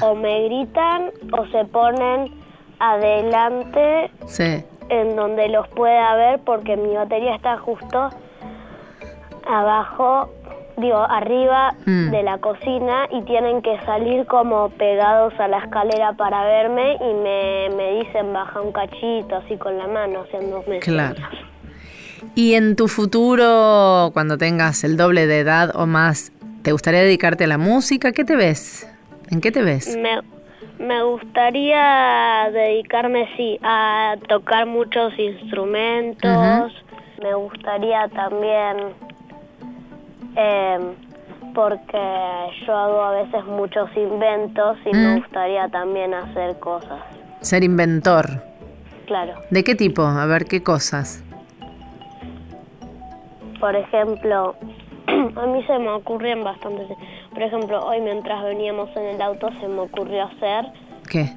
[0.02, 2.30] o me gritan o se ponen
[2.78, 4.64] adelante Sí.
[4.88, 8.10] en donde los pueda ver porque mi batería está justo
[9.48, 10.30] abajo
[10.78, 12.10] digo, arriba Mm.
[12.10, 17.14] de la cocina y tienen que salir como pegados a la escalera para verme y
[17.22, 21.20] me, me dicen baja un cachito así con la mano haciéndome Claro.
[22.34, 26.32] Y en tu futuro, cuando tengas el doble de edad o más,
[26.62, 28.12] ¿te gustaría dedicarte a la música?
[28.12, 28.88] ¿Qué te ves?
[29.30, 29.96] ¿En qué te ves?
[29.96, 30.20] Me,
[30.84, 36.72] me gustaría dedicarme, sí, a tocar muchos instrumentos.
[37.22, 38.76] Me gustaría también,
[40.36, 40.78] eh,
[41.54, 41.98] porque
[42.66, 45.16] yo hago a veces muchos inventos y me Mm.
[45.18, 47.00] gustaría también hacer cosas.
[47.42, 48.42] Ser inventor.
[49.06, 49.34] Claro.
[49.50, 50.02] ¿De qué tipo?
[50.02, 51.22] A ver, ¿qué cosas?
[53.62, 54.56] Por ejemplo,
[55.06, 56.88] a mí se me ocurren bastantes.
[57.32, 60.66] Por ejemplo, hoy mientras veníamos en el auto se me ocurrió hacer
[61.08, 61.32] ¿Qué?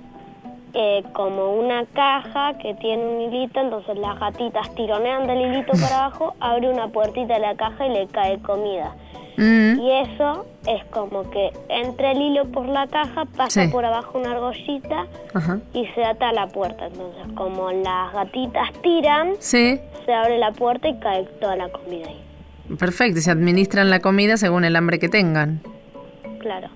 [0.74, 5.98] eh, como una caja que tiene un hilito, entonces las gatitas tironean del hilito para
[6.06, 8.96] abajo, abre una puertita de la caja y le cae comida.
[9.38, 13.72] Mm, Y eso es como que entra el hilo por la caja, pasa Sí.
[13.72, 15.60] por abajo una argollita Ajá.
[15.74, 16.88] y se ata a la puerta.
[16.88, 22.08] Entonces, como las gatitas tiran, Sí, se abre la puerta y cae toda la comida
[22.08, 22.22] ahí.
[22.78, 23.20] perfecto.
[23.22, 25.62] Se administran la comida según el hambre que tengan.
[26.40, 26.68] Claro.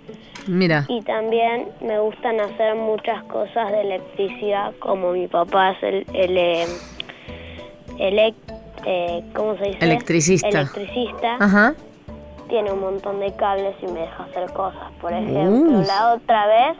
[0.47, 0.85] Mira.
[0.87, 6.37] Y también me gustan hacer muchas cosas de electricidad, como mi papá es el, el
[6.37, 6.65] eh,
[7.97, 8.33] elec-
[8.85, 9.77] eh, ¿cómo se dice?
[9.81, 10.47] Electricista.
[10.47, 11.35] Electricista.
[11.39, 11.73] Ajá.
[12.47, 14.91] Tiene un montón de cables y me deja hacer cosas.
[15.01, 16.77] Por ejemplo, la otra vez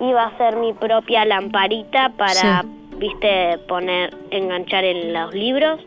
[0.00, 2.68] iba a hacer mi propia lamparita para, Sí.
[3.02, 5.80] Viste, poner, enganchar en los libros,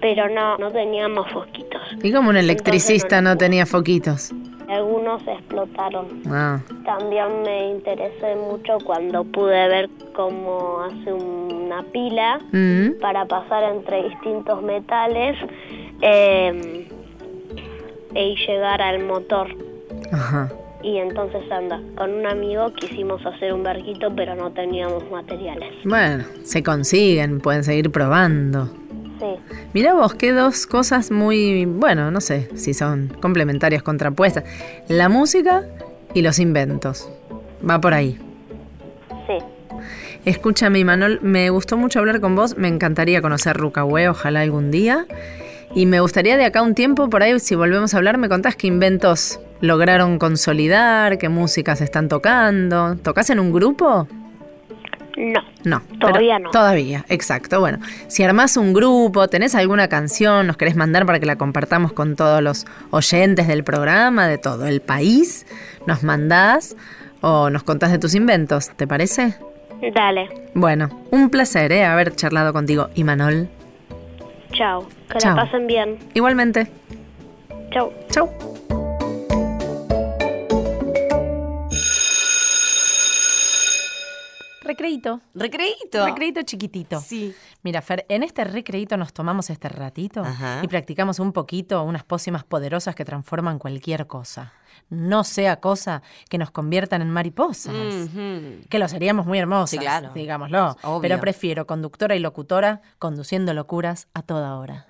[0.00, 1.82] pero no, no teníamos fosquitos.
[2.02, 4.32] Y como un electricista Entonces no no- tenía foquitos.
[4.68, 6.06] Algunos explotaron.
[6.28, 12.38] Ah, También me interesé mucho cuando pude ver cómo hace una pila
[13.00, 15.36] para pasar entre distintos metales
[16.02, 16.86] eh,
[18.14, 19.48] y llegar al motor.
[20.12, 20.48] ajá.
[20.82, 25.74] Y entonces anda, con un amigo quisimos hacer un barquito pero no teníamos materiales.
[25.84, 28.70] Bueno, se consiguen, pueden seguir probando.
[29.18, 29.26] Sí,
[29.74, 34.44] Mira vos, qué dos cosas muy, bueno, no sé si son complementarias, contrapuestas.
[34.88, 35.64] La música
[36.14, 37.10] y los inventos.
[37.68, 38.18] Va por ahí.
[39.26, 39.34] sí.
[40.24, 42.56] Escúchame, Manol, me gustó mucho hablar con vos.
[42.58, 45.06] Me encantaría conocer Rucahué, ojalá algún día.
[45.74, 48.56] Y me gustaría de acá un tiempo, por ahí, si volvemos a hablar, me contás
[48.56, 52.96] qué inventos lograron consolidar, qué músicas están tocando.
[52.96, 54.06] ¿Tocás en un grupo?
[55.16, 55.82] No, No.
[56.00, 56.50] Todavía no.
[56.50, 57.60] Todavía, exacto.
[57.60, 61.92] Bueno, si armás un grupo, tenés alguna canción, nos querés mandar para que la compartamos
[61.92, 65.46] con todos los oyentes del programa, de todo el país,
[65.86, 66.74] nos mandás
[67.20, 69.34] o nos contás de tus inventos, ¿te parece?
[69.94, 71.84] dale, Bueno, un placer, ¿eh?
[71.84, 73.48] Haber charlado contigo, Imanol.
[74.52, 74.86] chao.
[75.10, 75.34] Que Chao.
[75.36, 75.98] la pasen bien.
[76.14, 76.70] Igualmente.
[77.72, 77.92] Chao.
[78.10, 78.49] Chau.
[84.74, 85.20] Recreito.
[85.34, 86.06] Recreíto.
[86.06, 87.00] Recreito chiquitito.
[87.00, 87.34] Sí.
[87.64, 90.60] Mira, Fer, en este recreito nos tomamos este ratito Ajá.
[90.62, 94.52] y practicamos un poquito unas pócimas poderosas que transforman cualquier cosa.
[94.88, 97.74] No sea cosa que nos conviertan en mariposas.
[98.68, 100.10] Que lo seríamos muy hermosas, Sí, claro.
[100.14, 100.76] digámoslo.
[100.84, 101.00] Obvio.
[101.00, 104.86] Pero prefiero conductora y locutora conduciendo locuras a toda hora.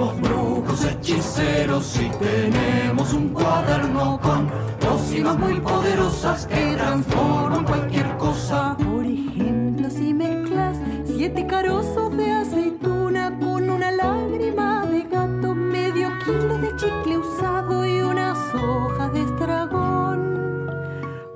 [0.00, 8.78] Somos brujos hechiceros y tenemos un cuaderno con pócimas muy poderosas que transforman cualquier cosa.
[8.78, 16.56] Por ejemplo, si mezclas siete carozos de aceituna con una lágrima de gato, medio kilo
[16.56, 20.70] de chicle usado y unas hojas de estragón.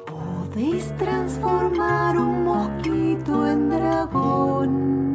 [0.07, 5.14] Podéis transformar un mosquito en dragón.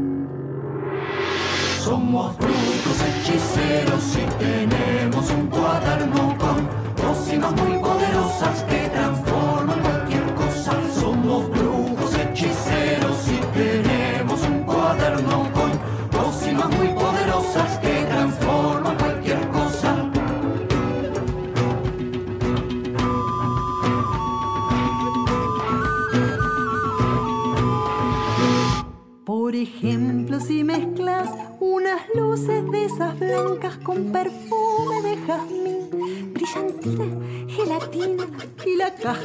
[1.89, 8.78] Somos brujos hechiceros y tenemos un cuaderno con pócimas muy poderosas que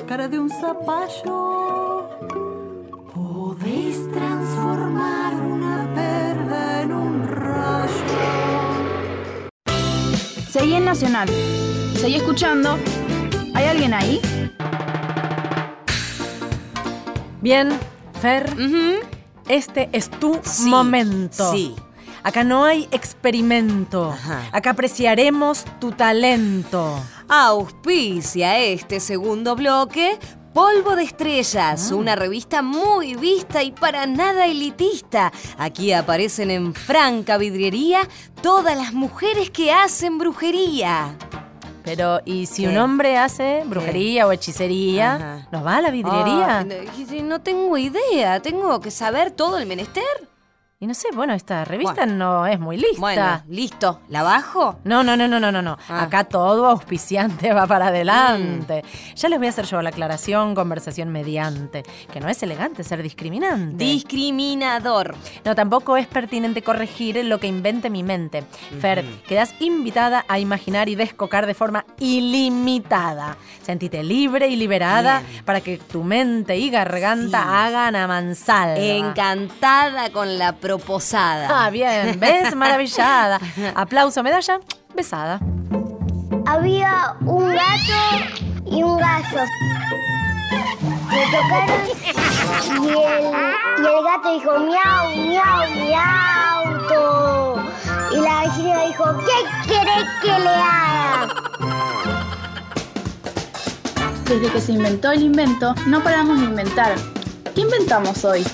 [0.04, 2.08] cáscara de un zapallo,
[3.14, 7.90] podéis transformar una perla en un rayo.
[10.50, 11.28] Seguí en Nacional.
[11.96, 12.76] Seguí escuchando.
[13.54, 14.20] ¿Hay alguien ahí?
[17.40, 17.70] Bien,
[18.20, 18.54] Fer,
[19.48, 21.50] este es tu Sí, momento.
[21.50, 21.74] sí.
[22.24, 24.10] Acá no hay experimento.
[24.10, 24.48] Ajá.
[24.50, 26.98] Acá apreciaremos tu talento.
[27.28, 30.18] Auspicia este segundo bloque.
[30.54, 31.94] Polvo de Estrellas, Ah.
[31.96, 35.32] una revista muy vista y para nada elitista.
[35.58, 38.08] Aquí aparecen en franca vidriería
[38.40, 41.16] todas las mujeres que hacen brujería.
[41.82, 42.68] Pero, ¿y si ¿Qué?
[42.68, 45.14] un hombre hace brujería o hechicería?
[45.16, 45.48] Ajá.
[45.52, 46.64] ¿Nos va a la vidriería?
[46.64, 50.04] No, no tengo idea, tengo que saber todo el menester.
[50.80, 52.16] Y no sé, bueno, esta revista Bueno.
[52.16, 52.98] no es muy lista.
[53.00, 54.78] Bueno, listo, ¿la bajo?
[54.84, 55.78] No, no, no, no, no, no, no.
[55.88, 56.02] Ah.
[56.02, 58.82] Acá todo auspiciante va para adelante.
[58.84, 59.14] Mm.
[59.16, 61.84] Ya les voy a hacer yo la aclaración, conversación mediante.
[62.12, 63.82] Que no es elegante ser discriminante.
[63.82, 65.14] Discriminador.
[65.44, 68.44] no, tampoco es pertinente corregir lo que invente mi mente.
[68.80, 73.36] Fer, quedas invitada a imaginar y descocar de forma ilimitada.
[73.62, 77.48] Sentite libre y liberada para que tu mente y garganta Sí.
[77.50, 78.76] hagan a mansalva.
[78.78, 81.46] Encantada con la proposada.
[81.50, 82.54] Ah, bien, ¿ves?
[82.56, 83.38] Maravillada.
[83.74, 84.60] Aplauso, medalla,
[84.96, 85.38] besada.
[86.46, 88.00] Había un gato
[88.64, 89.42] y un gallo.
[91.10, 93.24] Me tocaron y el,
[93.78, 96.88] y el gato dijo miau, miau, miau.
[96.88, 97.62] to".
[98.16, 101.28] Y la gallina dijo, ¿qué querés que le haga?
[104.24, 106.94] Desde que se inventó el invento, no paramos de inventar.
[107.54, 108.46] ¿Qué inventamos hoy?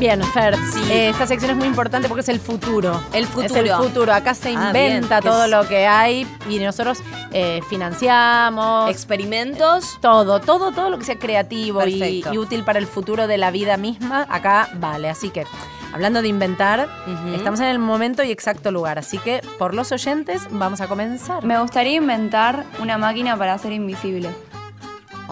[0.00, 0.54] Bien, Fer.
[0.90, 2.98] eh, esta sección es muy importante porque es el futuro.
[3.12, 3.82] El Es el futuro.
[3.82, 4.14] futuro.
[4.14, 6.98] Acá se Ah, inventa bien, todo es- lo que hay y nosotros
[7.32, 8.90] eh, financiamos.
[8.90, 9.98] Experimentos.
[10.00, 13.76] todo, todo, todo lo que sea creativo y, útil para el futuro de la vida
[13.76, 15.10] misma, acá vale.
[15.10, 15.44] Así que,
[15.92, 16.88] hablando de inventar,
[17.34, 18.98] estamos en el momento y exacto lugar.
[18.98, 21.44] Así que, por los oyentes, vamos a comenzar.
[21.44, 24.30] Me gustaría inventar una máquina para ser invisible.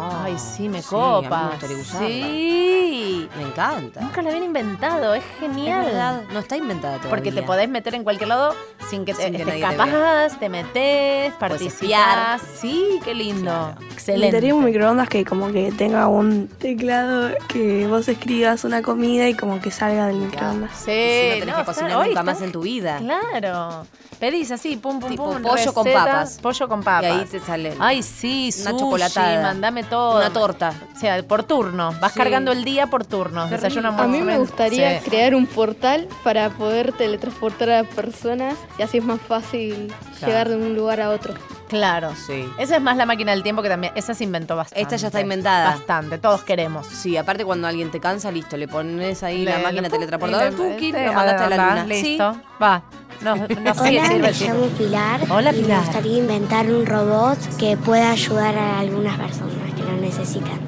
[0.00, 1.52] Ay, sí, me Sí, a mí me copa.
[1.98, 3.28] sí.
[3.36, 4.00] Me encanta.
[4.00, 5.80] Nunca la habían inventado, es genial.
[5.80, 7.10] Es verdad, no está inventada todavía.
[7.10, 8.54] Porque te podés meter en cualquier lado
[8.88, 12.40] sin que te Sin que estés nadie te capaz, te metes, participás.
[12.60, 13.50] Sí, qué lindo.
[13.50, 14.52] Inventaría Excelente.
[14.52, 19.60] un microondas que como que tenga un teclado que vos escribas una comida y como
[19.60, 20.70] que salga del microondas.
[20.74, 22.98] Sí, Si no tenés no, que cocinar nunca está- más en tu vida.
[22.98, 23.86] Claro.
[24.18, 25.42] Pedís así, pum, pum, Tipo pum.
[25.42, 26.38] pollo con papas.
[26.42, 27.04] Pollo con papas.
[27.04, 29.42] Y ahí te sale Ay, sí, una sushi, chocolatada.
[29.42, 30.16] mandame todo.
[30.18, 30.72] Una torta.
[30.94, 31.94] O sea, por turno.
[32.00, 32.18] Vas Sí.
[32.18, 33.46] cargando el día por turno.
[33.48, 35.08] Desayuno, A mí me gustaría Sí.
[35.10, 40.26] crear un portal para poder teletransportar a personas y así es más fácil Claro.
[40.26, 41.34] llegar de un lugar a otro.
[41.68, 42.12] Claro.
[42.26, 42.46] Sí.
[42.58, 43.92] Esa es más la máquina del tiempo que también.
[43.94, 44.80] Esa se inventó bastante.
[44.80, 45.70] Esta ya está inventada.
[45.72, 46.16] Bastante.
[46.16, 46.86] Todos queremos.
[46.86, 50.56] Sí, aparte cuando alguien te cansa, listo, le pones ahí Le- la máquina teletransportadora, te-
[50.56, 51.84] lo mandaste a la luna.
[51.84, 52.36] Listo.
[52.62, 52.82] Va.
[53.20, 54.54] No, no Hola, sirve, me sirve.
[54.54, 55.20] llamo Pilar.
[55.28, 55.80] Hola, y me Pilar.
[55.84, 60.58] gustaría inventar un robot que pueda ayudar a algunas personas lo necesitan.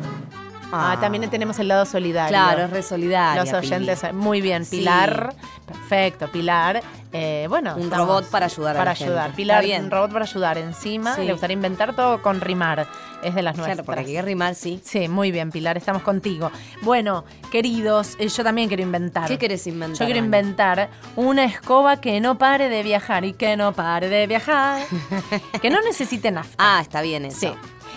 [0.72, 2.28] Ah, también tenemos el lado solidario.
[2.28, 4.12] Claro, es re solidaria, Los oyentes, Pili.
[4.12, 4.64] muy bien.
[4.64, 4.76] Sí.
[4.78, 5.35] Pilar,
[5.66, 6.28] perfecto.
[6.30, 6.80] Pilar,
[7.12, 7.74] eh, bueno.
[7.74, 9.33] Un estamos- robot para ayudar a Para la ayudar.
[9.33, 9.87] Pilar, bien.
[9.87, 10.59] un robot para ayudar.
[10.59, 11.24] Encima, Sí.
[11.24, 12.87] le gustaría inventar todo con rimar.
[13.20, 13.85] Es de las Claro, nuestras.
[13.85, 14.80] porque hay que rimar, sí.
[14.85, 16.52] Sí, muy bien, Pilar, estamos contigo.
[16.83, 19.26] Bueno, queridos, eh, yo también quiero inventar.
[19.26, 19.98] ¿Qué querés inventar?
[19.98, 20.24] Yo quiero Ana?
[20.26, 24.87] inventar una escoba que no pare de viajar y que no pare de viajar.
[25.61, 26.54] que no necesite nafta.
[26.59, 27.40] Ah, está bien eso.
[27.40, 27.52] Sí.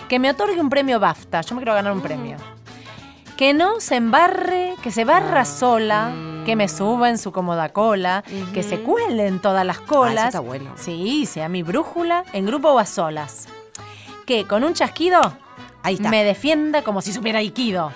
[0.08, 1.40] Que me otorgue un premio BAFTA.
[1.42, 2.36] Yo me quiero ganar un premio.
[3.36, 5.44] Que no se embarre, que se barra Ah.
[5.44, 6.44] sola, Mm.
[6.44, 10.16] que me suba en su cómoda cola, que se cuelen todas las colas.
[10.26, 10.70] Ah, eso está bueno.
[10.76, 13.48] Sí, sea mi brújula, en grupo o a solas.
[14.26, 15.20] Que con un chasquido
[15.82, 16.10] Ahí está.
[16.10, 17.92] me defienda como si supiera Aikido.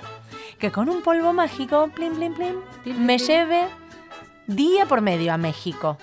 [0.58, 2.54] Que con un polvo mágico, plim, plim, plim,
[2.98, 3.68] me lleve
[4.48, 5.98] día por medio a México.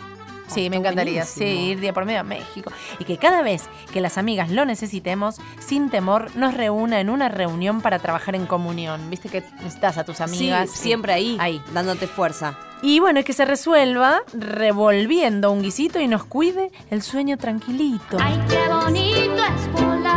[0.47, 1.25] Sí, me encantaría.
[1.25, 2.71] Sí, ir día por medio a México.
[2.99, 7.29] Y que cada vez que las amigas lo necesitemos, sin temor, nos reúna en una
[7.29, 9.09] reunión para trabajar en comunión.
[9.09, 10.69] Viste que necesitas a tus amigas.
[10.69, 11.61] Sí, siempre ahí, Ahí.
[11.73, 12.57] dándote fuerza.
[12.81, 18.17] Y bueno, es que se resuelva revolviendo un guisito y nos cuide el sueño tranquilito.
[18.19, 20.14] Ay, qué bonito es volar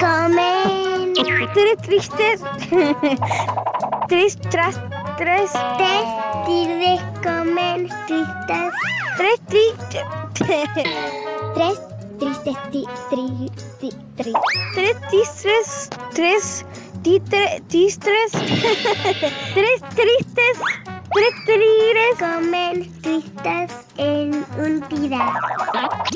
[0.00, 1.12] comen.
[1.52, 2.40] Tres tristes.
[4.08, 4.80] tres tras
[5.18, 5.50] tres.
[5.78, 6.04] Tres
[6.46, 8.72] tigres comen tristes.
[9.16, 10.04] Tres tristes.
[11.54, 11.80] tres
[12.18, 14.32] tristes ti, tri, ti, tri.
[14.74, 15.90] Tres tistres.
[16.14, 16.64] Tres
[17.02, 18.32] titre, tistres.
[19.54, 20.56] tres tristes.
[21.12, 25.34] Tres tigres comen tristes en un tirar.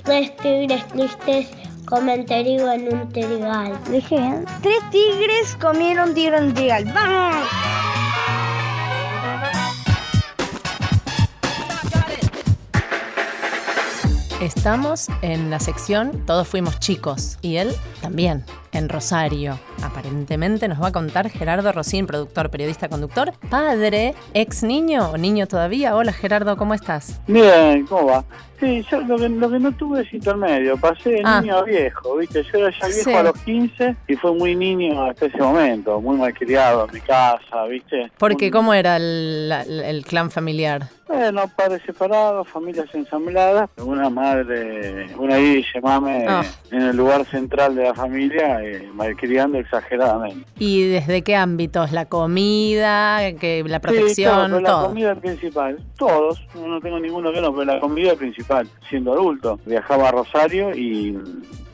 [0.04, 3.78] Tres tigres tristes comen trigo en un trigal.
[3.88, 4.44] Dije bien.
[4.62, 6.84] Tres tigres comieron trigo en un trigal.
[6.92, 7.46] ¡Vamos!
[14.64, 17.68] Estamos en la sección Todos fuimos chicos y él
[18.00, 19.58] también, en Rosario.
[19.82, 25.46] Aparentemente nos va a contar Gerardo Rocín, productor, periodista, conductor, padre, ex niño o niño
[25.46, 25.94] todavía.
[25.94, 27.20] Hola Gerardo, ¿cómo estás?
[27.26, 28.24] Bien, ¿cómo va?
[28.58, 31.42] Sí, yo lo que, lo que no tuve es intermedio, pasé de Ah.
[31.42, 32.42] niño a viejo, ¿viste?
[32.44, 33.12] Yo era ya viejo Sí.
[33.12, 37.64] a los 15 y fue muy niño hasta ese momento, muy malcriado en mi casa,
[37.68, 38.10] ¿viste?
[38.16, 39.52] Porque ¿cómo era el,
[39.84, 40.88] el clan familiar?
[41.06, 44.53] Bueno, padres separados, familias ensambladas, una madre,
[45.18, 46.42] una Guille, mame, Ah.
[46.70, 50.44] en el lugar central de la familia, eh, malcriando exageradamente.
[50.58, 51.92] ¿Y desde qué ámbitos?
[51.92, 53.18] ¿La comida?
[53.40, 54.32] que ¿La Sí, protección?
[54.34, 54.86] claro, pero la todo.
[54.88, 59.58] comida principal, todos, no no tengo ninguno que no, pero la comida principal, siendo adulto,
[59.66, 61.16] viajaba a Rosario y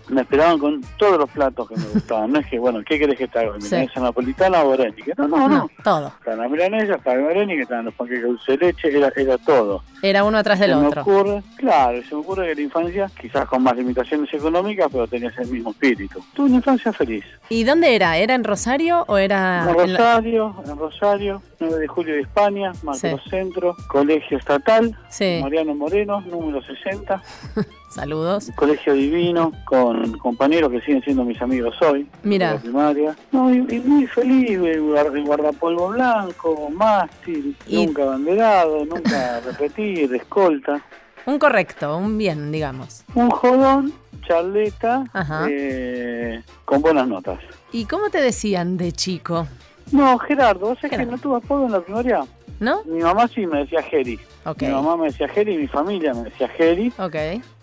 [0.09, 2.33] me esperaban con todos los platos que me gustaban.
[2.33, 3.53] No es que, bueno, ¿qué querés que te haga?
[3.61, 3.67] Sí.
[3.67, 5.13] ¿Milanesa napolitana o berénica?
[5.17, 5.71] No, no, no.
[5.85, 6.09] todo.
[6.19, 9.85] Estaban las milanesas, estaban las berénicas, estaban los panqueques dulce de leche, era, era todo.
[10.03, 11.03] Era uno atrás del se me otro.
[11.03, 15.37] ocurre, claro, se me ocurre que la infancia, quizás con más limitaciones económicas, pero tenías
[15.39, 16.21] el mismo espíritu.
[16.35, 17.25] Tuve una infancia feliz.
[17.49, 18.17] ¿Y dónde era?
[18.17, 22.15] ¿Era en Rosario o era En Ah, en la- Rosario, en Rosario, 9 de julio
[22.15, 25.41] de España, Macrocentro, Colegio Estatal, Sí.
[25.43, 27.23] Mariano Moreno, número 60,
[27.91, 28.53] Saludos.
[28.55, 32.55] Colegio Divino, con compañeros que siguen siendo mis amigos hoy, Mira.
[32.55, 33.17] la primaria.
[33.33, 39.41] No, y, y muy feliz, guard- guardapolvo blanco, mástil, Y- nunca abanderado, nunca
[39.91, 40.83] repetir, escolta.
[41.27, 43.05] Un correcto, un bien, digamos.
[43.15, 43.93] Un jodón,
[44.27, 45.05] charleta,
[45.49, 47.39] eh, con buenas notas.
[47.73, 49.47] ¿Y cómo te decían de chico?
[49.93, 52.25] No, Gerardo, ¿vos sabés que no tuve apodo en la primaria?
[52.59, 52.85] ¿No?
[52.85, 54.19] Mi mamá sí me decía Geri.
[54.45, 54.63] Ok.
[54.63, 56.93] Mi mamá me decía Geri, mi familia me decía Geri.
[56.99, 57.17] Ok.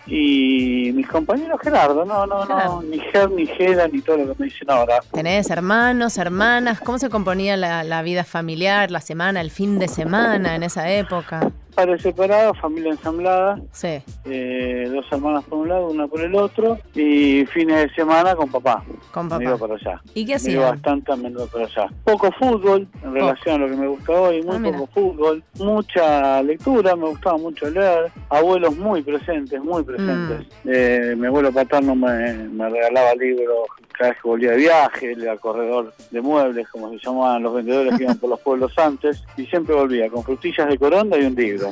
[0.08, 4.40] Y mis compañeros Gerardo, no, no, no, ni Ger, ni Gera, ni todo lo que
[4.40, 5.00] me dicen ahora.
[5.12, 6.80] ¿Tenés hermanos, hermanas?
[6.80, 10.90] ¿Cómo se componía la, la vida familiar, la semana, el fin de semana en esa
[10.92, 11.52] época?
[11.78, 14.02] Padres separados, familia ensamblada, Sí.
[14.26, 18.50] eh, dos hermanas por un lado, una por el otro, y fines de semana con
[18.50, 18.84] papá.
[19.12, 19.44] Con Me papá.
[19.44, 20.02] iba para allá.
[20.16, 20.56] ¿Y qué Me hacían?
[20.56, 21.88] iba bastante a menudo para allá.
[22.04, 25.44] Poco fútbol, en relación a lo que me gusta hoy, muy Ah, poco fútbol.
[25.60, 28.12] Mucha lectura, me gustaba mucho leer.
[28.30, 30.48] Abuelos muy presentes, muy presentes.
[30.64, 30.70] Mm.
[30.74, 35.36] Eh, mi abuelo paterno me, me regalaba libros cada vez que volvía de viaje, era
[35.38, 39.46] corredor de muebles, como se llamaban los vendedores que iban por los pueblos antes, y
[39.48, 41.67] siempre volvía con frutillas de coronda y un libro.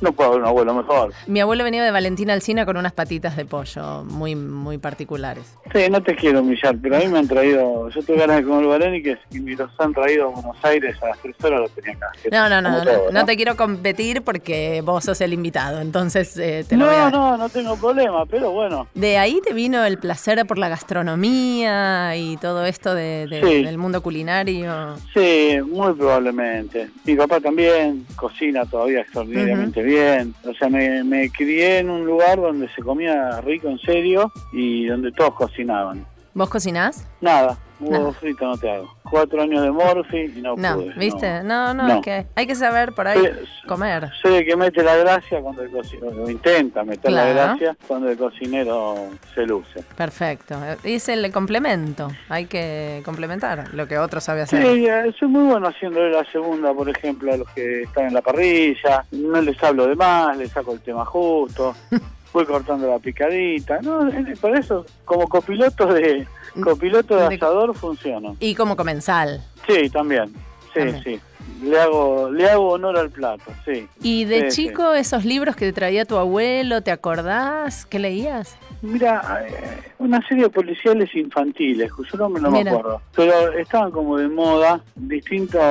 [0.00, 1.12] No puedo haber un abuelo mejor.
[1.26, 5.44] Mi abuelo venía de Valentina Alcina con unas patitas de pollo muy, muy particulares.
[5.72, 8.44] Sí, no te quiero humillar, pero a mí me han traído, yo tuve ganas de
[8.44, 11.68] comer varéniques y me los han traído a Buenos Aires a las tres horas lo
[11.70, 12.12] tenía acá.
[12.30, 16.64] No, no, no, no, no te quiero competir porque vos sos el invitado, entonces eh,
[16.68, 17.10] te lo No, voy a...
[17.10, 18.86] no, no tengo problema, pero bueno.
[18.94, 23.64] De ahí te vino el placer por la gastronomía y todo esto de- de- Sí.
[23.64, 24.94] del mundo culinario.
[25.12, 26.90] Sí, muy probablemente.
[27.04, 30.34] Mi papá también cocina todavía extraordinariamente bien.
[30.48, 34.86] O sea, me, me crié en un lugar donde se comía rico en serio y
[34.86, 36.06] donde todos cocinaban.
[36.34, 37.06] ¿Vos cocinás?
[37.20, 37.56] Nada,
[37.86, 38.94] huevo frito no te hago.
[39.02, 40.92] Cuatro años de morfi y no, No, pude.
[40.94, 41.42] ¿viste?
[41.42, 41.94] No, no, No.
[41.96, 43.20] es que hay que saber por ahí
[43.66, 44.10] comer.
[44.22, 47.34] Soy el que mete la gracia cuando el cocinero, intenta meter la Claro.
[47.50, 49.82] gracia cuando el cocinero se luce.
[49.96, 50.56] Perfecto.
[50.82, 52.08] Es el complemento.
[52.28, 54.62] Hay que complementar lo que otro sabe hacer.
[54.62, 58.14] Sí, eh, soy muy bueno haciéndole la segunda, por ejemplo, a los que están en
[58.14, 59.04] la parrilla.
[59.12, 61.74] No les hablo de más, les saco el tema justo.
[62.32, 63.78] Voy cortando la picadita.
[63.82, 66.26] No, eh, por eso, como copiloto de
[66.62, 68.36] copiloto de asador funciono.
[68.40, 69.42] Y como comensal.
[69.66, 70.32] Sí, también.
[70.72, 71.02] Sí, También.
[71.04, 71.20] sí.
[71.62, 73.86] Le hago, le hago honor al plato, sí.
[74.02, 74.68] ¿Y de Sí, sí.
[74.68, 77.86] chico esos libros que te traía tu abuelo, te acordás?
[77.86, 78.56] ¿Qué leías?
[78.82, 82.72] Mira, eh, una serie de policiales infantiles, cuyo nombre no Mira.
[82.72, 85.62] me acuerdo, pero estaban como de moda distintos,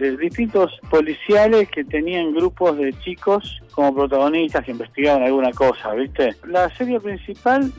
[0.00, 6.36] eh, distintos policiales que tenían grupos de chicos como protagonistas que investigaban alguna cosa, ¿viste?
[6.46, 7.72] La serie principal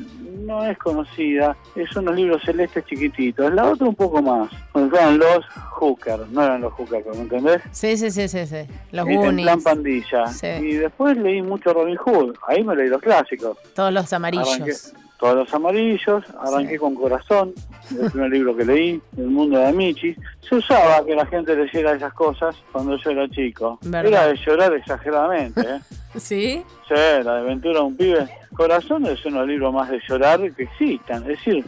[0.46, 5.18] no es conocida, es unos libros celestes chiquititos, la otra un poco más, cuando eran
[5.20, 7.62] los Hooker, no eran los Hooker, ¿me entendés?
[7.72, 8.66] Sí, sí, sí, sí, sí.
[8.92, 9.46] Los en Goonies.
[9.46, 10.28] plan pandilla.
[10.28, 10.48] Sí.
[10.48, 13.58] Y después leí mucho Robin Hood, ahí me leí los clásicos.
[13.74, 14.50] Todos los amarillos.
[14.60, 17.54] Arranqué- todos los amarillos, arranqué con Corazón,
[17.98, 20.16] el primer libro que leí, El mundo de Amici.
[20.48, 23.80] Se usaba que la gente leyera esas cosas cuando yo era chico.
[23.82, 24.06] ¿Verdad?
[24.06, 25.80] Era de llorar exageradamente, ¿eh?
[26.20, 26.64] ¿Sí?
[26.88, 28.30] Sí, la aventura de un pibe.
[28.56, 31.24] Corazón es uno de los libros más de llorar que existan.
[31.24, 31.66] Es decir,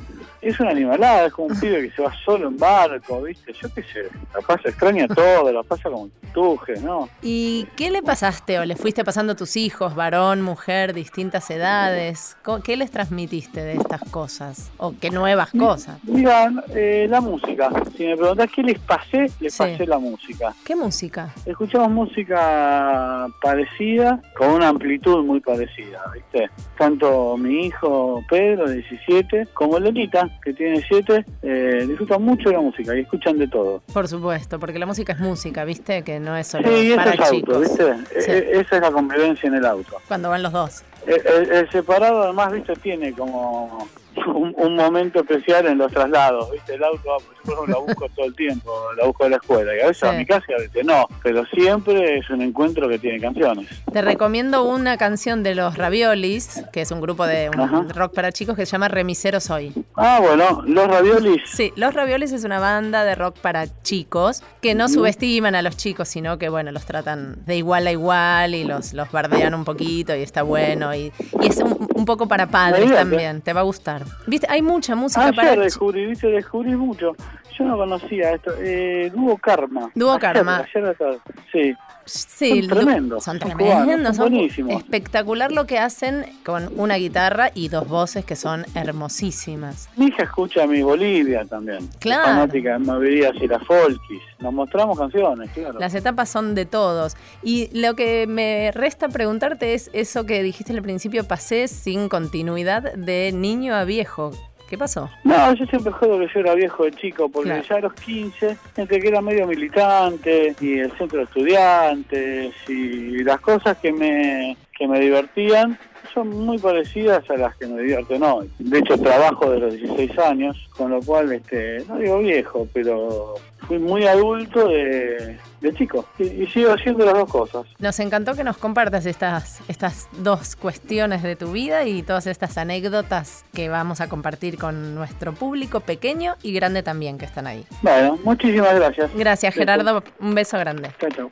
[0.49, 3.53] es una animalada, es como un pibe que se va solo en barco, ¿viste?
[3.53, 7.09] Yo qué sé, la pasa, extraña todo, la pasa como tuje, ¿no?
[7.21, 12.37] ¿Y qué le pasaste o le fuiste pasando a tus hijos, varón, mujer, distintas edades?
[12.63, 14.71] ¿Qué les transmitiste de estas cosas?
[14.77, 15.97] ¿O qué nuevas cosas?
[16.03, 17.69] Mira, eh, la música.
[17.95, 19.57] Si me preguntás qué les pasé, les Sí.
[19.59, 20.53] pasé la música.
[20.65, 21.33] ¿Qué música?
[21.45, 26.49] Escuchamos música parecida, con una amplitud muy parecida, ¿viste?
[26.77, 32.55] Tanto mi hijo Pedro, de 17, como Lenita, que tiene 7, eh, disfrutan mucho de
[32.55, 33.81] la música y escuchan de todo.
[33.93, 36.03] Por supuesto, porque la música es música, ¿viste?
[36.03, 37.59] Que no es solo Sí, eso para auto.
[37.59, 37.83] ¿viste?
[38.21, 38.31] Sí.
[38.31, 39.97] E- e- esa es la convivencia en el auto.
[40.07, 40.83] Cuando van los dos.
[41.07, 42.73] El, el- el separado además, ¿viste?
[42.75, 43.87] Tiene como
[44.27, 46.75] un, un momento especial en los traslados, ¿viste?
[46.75, 49.29] El auto, ah, pues, yo por ejemplo, la busco todo el tiempo, la busco de
[49.31, 50.05] la escuela, y a veces Sí.
[50.07, 53.67] a mi casa y a veces no, pero siempre es un encuentro que tiene canciones.
[53.91, 58.31] Te recomiendo una canción de los Raviolis, que es un grupo de un rock para
[58.31, 59.73] chicos que se llama Remisero Soy.
[59.95, 61.41] Ah, bueno, los raviolis.
[61.45, 65.77] Sí, Los Raviolis es una banda de rock para chicos que no subestiman a los
[65.77, 69.65] chicos, sino que bueno, los tratan de igual a igual y los, los bardean un
[69.65, 71.11] poquito y está bueno y,
[71.41, 74.03] y es un, un poco para padres también, te va a gustar.
[74.27, 77.15] Viste, hay mucha música Ayer para descubrí, viste, descubrí mucho.
[77.57, 78.51] Yo no conocía esto.
[78.59, 79.89] Eh, Dúo Karma.
[79.95, 80.57] Dúo Ayer- Karma.
[80.57, 81.19] ayer a la tarde.
[81.51, 81.73] sí.
[82.05, 83.23] Sí, son tremendos.
[83.23, 84.75] Son cubanos, tremendos, son buenísimos.
[84.81, 89.89] espectacular lo que hacen con una guitarra y dos voces que son hermosísimas.
[89.97, 91.89] Mi hija escucha a mi Bolivia también.
[91.99, 92.25] Claro.
[92.25, 94.21] Fanática de Maverías y la Folkis.
[94.39, 95.79] Nos mostramos canciones, claro.
[95.79, 97.17] Las etapas son de todos.
[97.41, 102.93] Y lo que me resta preguntarte es eso que dijiste al principio, pasé sin continuidad
[102.93, 104.31] de niño a viejo.
[104.69, 105.09] ¿Qué pasó?
[105.23, 107.63] No, yo siempre juego que yo era viejo de chico, porque Claro.
[107.69, 113.23] ya a los 15, entre que era medio militante, y el centro de estudiantes, y
[113.23, 115.77] las cosas que me, que me divertían,
[116.13, 118.49] son muy parecidas a las que me divierten hoy.
[118.57, 123.35] De hecho, trabajo de los 16 años, con lo cual, este, no digo viejo, pero
[123.67, 126.05] fui muy adulto de, de chico.
[126.19, 127.65] Y, y sigo haciendo las dos cosas.
[127.79, 132.57] Nos encantó que nos compartas estas, estas dos cuestiones de tu vida y todas estas
[132.57, 137.65] anécdotas que vamos a compartir con nuestro público pequeño y grande también que están ahí.
[137.81, 139.11] Bueno, muchísimas gracias.
[139.15, 140.91] Gracias Gerardo, un beso grande.
[140.99, 141.31] Chao, chao.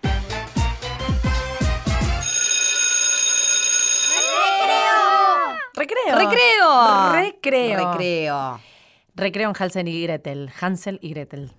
[5.76, 6.18] Recreo.
[6.18, 7.12] ¡Recreo!
[7.14, 7.14] Recreo.
[7.14, 7.92] Recreo.
[7.92, 8.73] Recreo
[9.16, 10.50] en Hansel y Gretel.
[10.60, 11.52] Hansel y Gretel.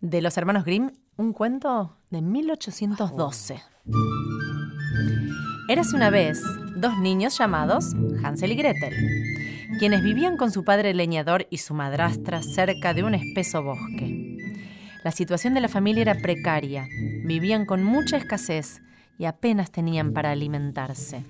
[0.00, 3.62] De los hermanos Grimm, un cuento de 1812.
[5.68, 6.40] Érase una vez
[6.76, 8.94] dos niños llamados Hansel y Gretel,
[9.78, 14.36] quienes vivían con su padre leñador y su madrastra cerca de un espeso bosque.
[15.02, 16.86] La situación de la familia era precaria,
[17.24, 18.82] vivían con mucha escasez
[19.18, 21.24] y apenas tenían para alimentarse.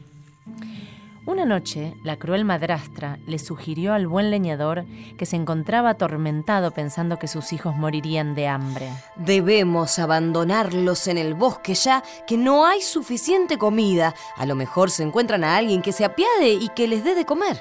[1.27, 4.85] Una noche, la cruel madrastra le sugirió al buen leñador
[5.18, 8.89] que se encontraba atormentado pensando que sus hijos morirían de hambre.
[9.16, 14.14] Debemos abandonarlos en el bosque ya que no hay suficiente comida.
[14.37, 17.24] A lo mejor se encuentran a alguien que se apiade y que les dé de
[17.24, 17.61] comer.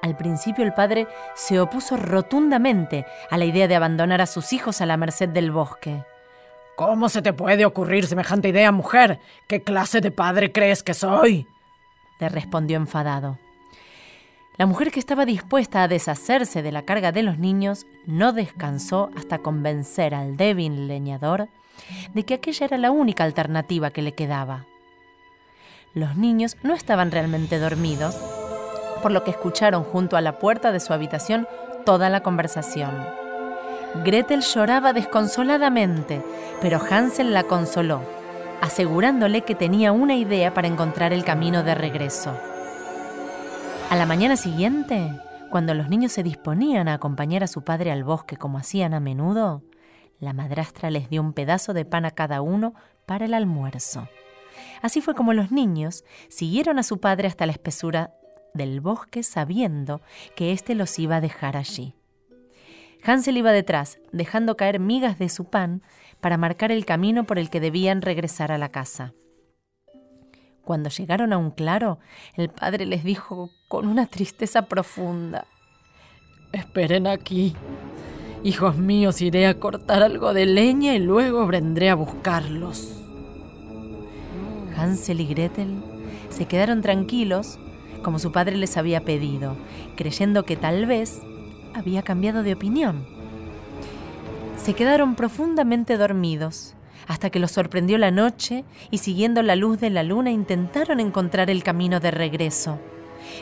[0.00, 4.80] Al principio el padre se opuso rotundamente a la idea de abandonar a sus hijos
[4.80, 6.06] a la merced del bosque.
[6.74, 9.20] ¿Cómo se te puede ocurrir semejante idea, mujer?
[9.46, 11.46] ¿Qué clase de padre crees que soy?
[12.20, 13.38] Le respondió enfadado.
[14.56, 19.10] La mujer que estaba dispuesta a deshacerse de la carga de los niños no descansó
[19.16, 21.48] hasta convencer al débil leñador
[22.12, 24.66] de que aquella era la única alternativa que le quedaba.
[25.94, 28.16] Los niños no estaban realmente dormidos,
[29.02, 31.48] por lo que escucharon junto a la puerta de su habitación
[31.86, 32.90] toda la conversación.
[34.04, 36.22] Gretel lloraba desconsoladamente,
[36.60, 38.02] pero Hansel la consoló,
[38.60, 42.36] asegurándole que tenía una idea para encontrar el camino de regreso.
[43.90, 45.10] A la mañana siguiente,
[45.50, 49.00] cuando los niños se disponían a acompañar a su padre al bosque como hacían a
[49.00, 49.62] menudo,
[50.20, 52.74] la madrastra les dio un pedazo de pan a cada uno
[53.06, 54.08] para el almuerzo.
[54.82, 58.14] Así fue como los niños siguieron a su padre hasta la espesura
[58.54, 60.02] del bosque sabiendo
[60.36, 61.94] que éste los iba a dejar allí.
[63.02, 65.82] Hansel iba detrás, dejando caer migas de su pan
[66.20, 69.14] para marcar el camino por el que debían regresar a la casa.
[70.64, 71.98] Cuando llegaron a un claro,
[72.34, 75.46] el padre les dijo con una tristeza profunda.
[76.52, 77.54] Esperen aquí.
[78.42, 82.96] Hijos míos, iré a cortar algo de leña y luego vendré a buscarlos.
[84.76, 85.82] Hansel y Gretel
[86.30, 87.58] se quedaron tranquilos
[88.02, 89.56] como su padre les había pedido,
[89.96, 91.20] creyendo que tal vez
[91.74, 93.19] había cambiado de opinión.
[94.62, 96.74] Se quedaron profundamente dormidos
[97.08, 101.48] hasta que los sorprendió la noche y siguiendo la luz de la luna intentaron encontrar
[101.48, 102.78] el camino de regreso.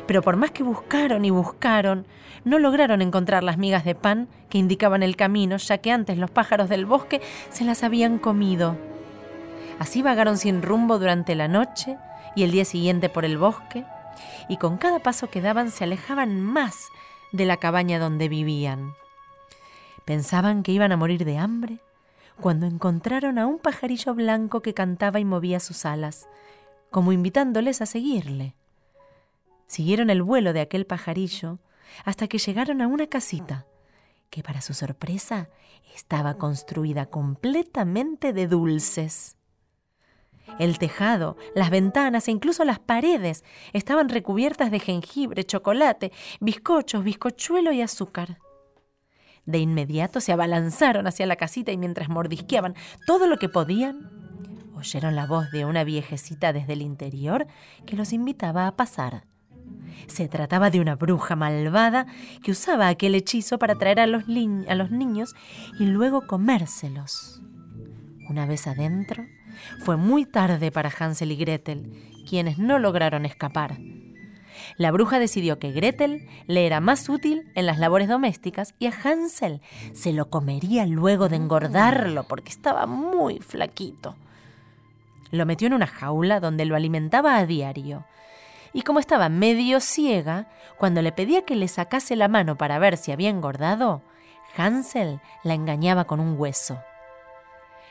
[0.07, 2.07] Pero por más que buscaron y buscaron,
[2.45, 6.31] no lograron encontrar las migas de pan que indicaban el camino, ya que antes los
[6.31, 8.77] pájaros del bosque se las habían comido.
[9.81, 11.97] Así vagaron sin rumbo durante la noche
[12.37, 13.85] y el día siguiente por el bosque,
[14.49, 16.87] y con cada paso que daban se alejaban más
[17.33, 18.95] de la cabaña donde vivían.
[20.09, 21.81] Pensaban que iban a morir de hambre
[22.41, 26.31] cuando encontraron a un pajarillo blanco que cantaba y movía sus alas,
[26.91, 28.55] como invitándoles a seguirle.
[29.67, 31.59] Siguieron el vuelo de aquel pajarillo
[32.07, 33.67] hasta que llegaron a una casita
[34.31, 35.51] que para su sorpresa
[35.95, 39.37] estaba construida completamente de dulces.
[40.59, 43.45] El tejado, las ventanas e incluso las paredes
[43.75, 48.39] estaban recubiertas de jengibre, chocolate, bizcochos, bizcochuelo y azúcar.
[49.49, 52.75] De inmediato se abalanzaron hacia la casita y mientras mordisqueaban
[53.07, 54.11] todo lo que podían,
[54.77, 57.47] oyeron la voz de una viejecita desde el interior
[57.87, 59.25] que los invitaba a pasar.
[60.07, 62.05] Se trataba de una bruja malvada
[62.43, 64.25] que usaba aquel hechizo para traer a los,
[64.69, 65.35] a los niños
[65.81, 67.41] y luego comérselos.
[68.29, 69.25] Una vez adentro,
[69.79, 71.91] fue muy tarde para Hansel y Gretel,
[72.29, 73.79] quienes no lograron escapar.
[74.77, 78.93] La bruja decidió que Gretel le era más útil en las labores domésticas y a
[78.93, 79.61] Hansel
[79.93, 84.17] se lo comería luego de engordarlo porque estaba muy flaquito.
[85.31, 88.05] Lo metió en una jaula donde lo alimentaba a diario.
[88.73, 90.49] Y como estaba medio ciega,
[90.79, 94.03] cuando le pedía que le sacase la mano para ver si había engordado,
[94.57, 96.79] Hansel la engañaba con un hueso.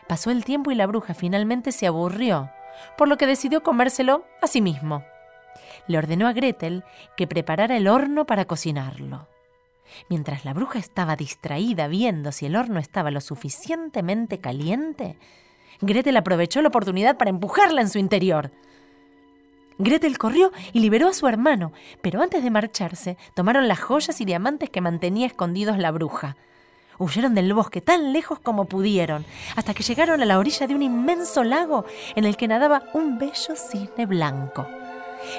[0.07, 2.49] Pasó el tiempo y la bruja finalmente se aburrió,
[2.97, 5.03] por lo que decidió comérselo a sí mismo.
[5.88, 6.84] Le ordenó a Gretel
[7.16, 9.28] que preparara el horno para cocinarlo.
[10.10, 15.18] Mientras la bruja estaba distraída viendo si el horno estaba lo suficientemente caliente,
[15.82, 18.52] Gretel aprovechó la oportunidad para empujarla en su interior.
[19.80, 21.72] Gretel corrió y liberó a su hermano,
[22.02, 26.36] pero antes de marcharse, tomaron las joyas y diamantes que mantenía escondidos la bruja.
[26.98, 29.24] Huyeron del bosque tan lejos como pudieron,
[29.56, 31.86] hasta que llegaron a la orilla de un inmenso lago
[32.16, 34.68] en el que nadaba un bello cisne blanco.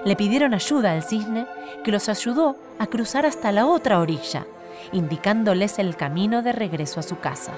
[0.05, 1.47] Le pidieron ayuda al cisne,
[1.85, 4.47] que los ayudó a cruzar hasta la otra orilla,
[4.93, 7.55] indicándoles el camino de regreso a su casa.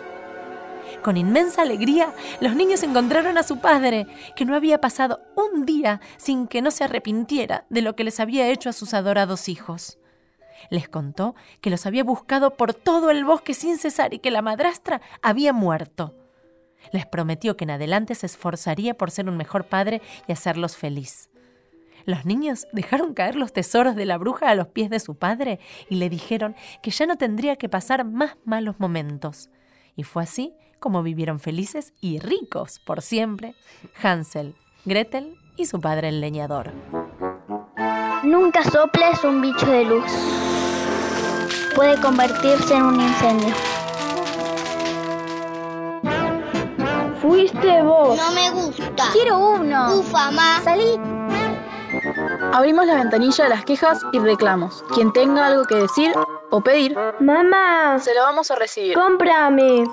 [1.03, 4.07] Con inmensa alegría, los niños encontraron a su padre,
[4.37, 8.21] que no había pasado un día sin que no se arrepintiera de lo que les
[8.21, 9.99] había hecho a sus adorados hijos.
[10.69, 14.43] Les contó que los había buscado por todo el bosque sin cesar y que la
[14.43, 16.15] madrastra había muerto.
[16.93, 21.30] Les prometió que en adelante se esforzaría por ser un mejor padre y hacerlos feliz.
[22.05, 25.61] Los niños dejaron caer los tesoros de la bruja a los pies de su padre
[25.89, 29.51] y le dijeron que ya no tendría que pasar más malos momentos.
[29.97, 33.55] Y fue así como vivieron felices y ricos por siempre
[34.03, 36.73] Hansel, Gretel y su padre el leñador.
[38.25, 40.11] Nunca soples un bicho de luz.
[41.75, 43.55] Puede convertirse en un incendio.
[47.21, 48.17] Fuiste vos.
[48.17, 49.11] No me gusta.
[49.13, 49.99] Quiero uno.
[49.99, 50.61] Ufa, ma.
[50.63, 50.99] Salí.
[52.53, 54.85] Abrimos la ventanilla de las quejas y reclamos.
[54.95, 56.13] Quien tenga algo que decir
[56.51, 58.95] o pedir, Mamá, se lo vamos a recibir.
[58.95, 59.85] cómprame.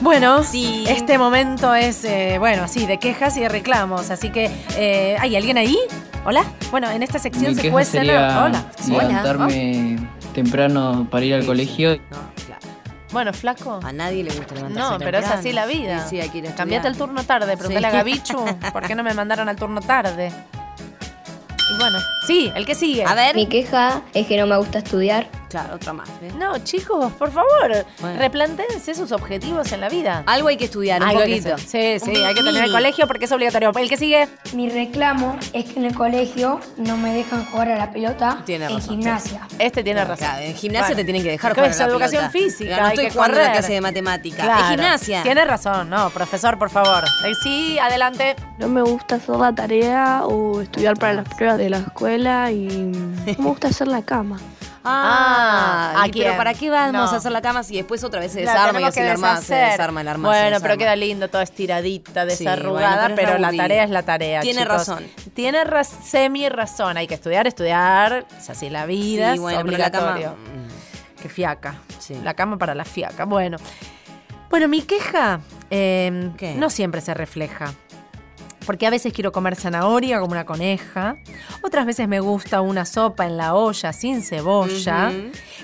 [0.00, 0.40] Bueno,
[0.88, 4.10] este momento es, eh, bueno, así, de quejas y de reclamos.
[4.10, 5.76] Así que, eh, ¿hay alguien ahí?
[6.24, 6.44] Hola.
[6.70, 8.00] Bueno, en esta sección Mi se puede ser.
[8.02, 8.64] sería Hola.
[8.86, 9.98] levantarme
[10.34, 11.98] temprano para ir al colegio.
[13.16, 13.80] Bueno, flaco.
[13.82, 16.06] A nadie le gusta levantarse No, pero es así la vida.
[16.06, 17.08] Sí, a Cambiate al estudiar.
[17.08, 17.94] turno tarde, preguntale Sí.
[17.94, 18.44] a Gabichu
[18.74, 20.30] por qué no me mandaron al turno tarde.
[21.74, 23.04] Y bueno, sí, el que sigue.
[23.06, 23.34] A ver.
[23.34, 25.28] Mi queja es que no me gusta estudiar.
[25.48, 26.08] Claro, otra más.
[26.20, 26.34] ¿ves?
[26.34, 28.18] No, chicos, por favor, Bueno.
[28.18, 30.22] replantéense sus objetivos en la vida.
[30.26, 31.56] Algo hay que estudiar, un Algo hay poquito.
[31.58, 33.72] Sí, sí, hay que tener el colegio porque es obligatorio.
[33.76, 34.28] El que sigue.
[34.54, 38.66] Mi reclamo es que en el colegio no me dejan jugar a la pelota Tiene
[38.66, 39.46] en razón, gimnasia.
[39.58, 40.16] Este tiene razón.
[40.26, 40.96] Claro, en gimnasia Bueno.
[40.96, 42.50] te tienen que dejar ¿Qué jugar es a la educación pelota.
[42.50, 42.76] física?
[42.78, 44.42] No hay estoy que jugando la clase de matemática.
[44.42, 44.60] Claro.
[44.64, 45.22] Es gimnasia.
[45.22, 47.04] Tiene razón, no, profesor, por favor.
[47.04, 48.34] Eh, Sí, adelante.
[48.58, 52.66] No me gusta hacer la tarea o estudiar para las pruebas de la escuela y
[52.66, 54.38] no me gusta hacer la cama.
[54.88, 56.36] Ah, Ah, y ¿a pero?
[56.36, 57.14] ¿para qué vamos No.
[57.14, 59.36] a hacer la cama si después otra vez se desarma y así que la arma
[59.40, 60.28] se desarma el arma?
[60.28, 64.40] Bueno, pero queda lindo, toda estiradita, Sí, desarrugada, bueno, pero la tarea es la tarea.
[64.40, 64.76] Tiene chicos.
[64.76, 65.04] razón.
[65.34, 66.96] Tiene raz- semi razón.
[66.96, 68.26] Hay que estudiar, estudiar.
[68.38, 70.36] Es así la vida, Sí, bueno, pero la cama- obligatorio.
[71.20, 71.74] Qué fiaca.
[72.22, 73.24] La cama para la fiaca.
[73.24, 73.56] Bueno.
[74.48, 77.72] Bueno, mi queja eh, no siempre se refleja.
[78.66, 81.16] Porque a veces quiero comer zanahoria como una coneja.
[81.62, 85.12] Otras veces me gusta una sopa en la olla sin cebolla.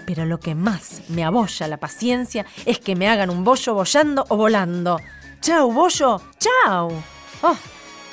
[0.06, 4.24] Pero lo que más me abolla la paciencia es que me hagan un bollo bollando
[4.28, 5.00] o volando.
[5.40, 6.20] ¡Chau, bollo!
[6.38, 6.92] ¡Chau!
[7.42, 7.56] ¡Oh!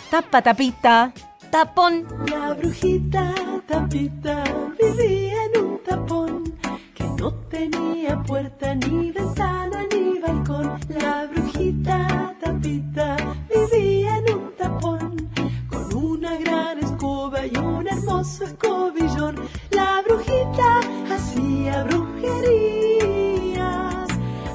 [0.09, 1.13] ¡Tapa, tapita!
[1.51, 2.07] ¡Tapón!
[2.27, 3.33] La brujita
[3.67, 4.43] tapita
[4.79, 6.43] vivía en un tapón
[6.95, 10.79] que no tenía puerta ni ventana ni balcón.
[10.89, 11.48] La brujita
[18.19, 19.35] hermoso escobillón.
[19.71, 20.79] La brujita
[21.13, 23.57] hacía brujerías.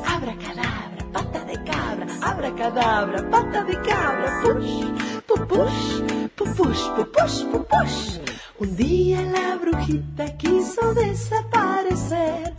[0.07, 4.85] Abracadabra, pata de cabra, abracadabra, pata de cabra, push,
[5.27, 6.03] pupush,
[6.37, 8.19] pupush, pupush, pupush.
[8.59, 12.54] Un día la brujita quiso desaparecer.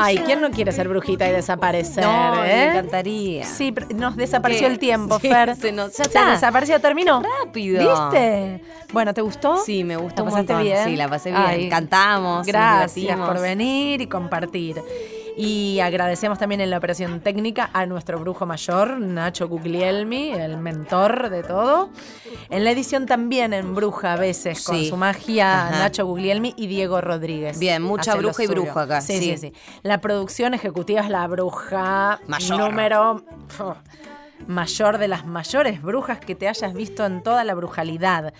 [0.00, 2.04] Ay, ¿quién no quiere ser brujita y desaparecer?
[2.04, 2.48] No, eh?
[2.48, 3.44] me encantaría.
[3.44, 4.72] Sí, pero nos desapareció ¿Qué?
[4.72, 5.56] el tiempo, Sí, Fer.
[5.56, 6.30] se nos- ya Se está.
[6.30, 7.22] desapareció, terminó.
[7.44, 7.80] Rápido.
[8.10, 8.62] ¿Viste?
[8.92, 9.56] Bueno, ¿te gustó?
[9.58, 10.62] Sí, me gustó ¿La pasaste montón.
[10.72, 10.84] bien?
[10.84, 11.68] Sí, la pasé bien.
[11.68, 14.80] Cantamos, nos Gracias por venir y compartir.
[15.40, 21.30] Y agradecemos también en la operación técnica a nuestro brujo mayor, Nacho Guglielmi, el mentor
[21.30, 21.90] de todo.
[22.50, 24.88] En la edición también en Bruja a veces, con Sí.
[24.88, 25.78] su magia, Ajá.
[25.78, 27.58] Nacho Guglielmi y Diego Rodríguez.
[27.60, 29.36] Bien, mucha bruja y brujo acá, Sí, sí.
[29.36, 29.52] sí, sí.
[29.82, 32.58] La producción ejecutiva es la bruja Mayor.
[32.58, 33.22] número
[34.46, 38.32] mayor de las mayores brujas que te hayas visto en toda la brujalidad.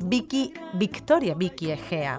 [0.00, 2.18] Vicky, Victoria Vicky Egea.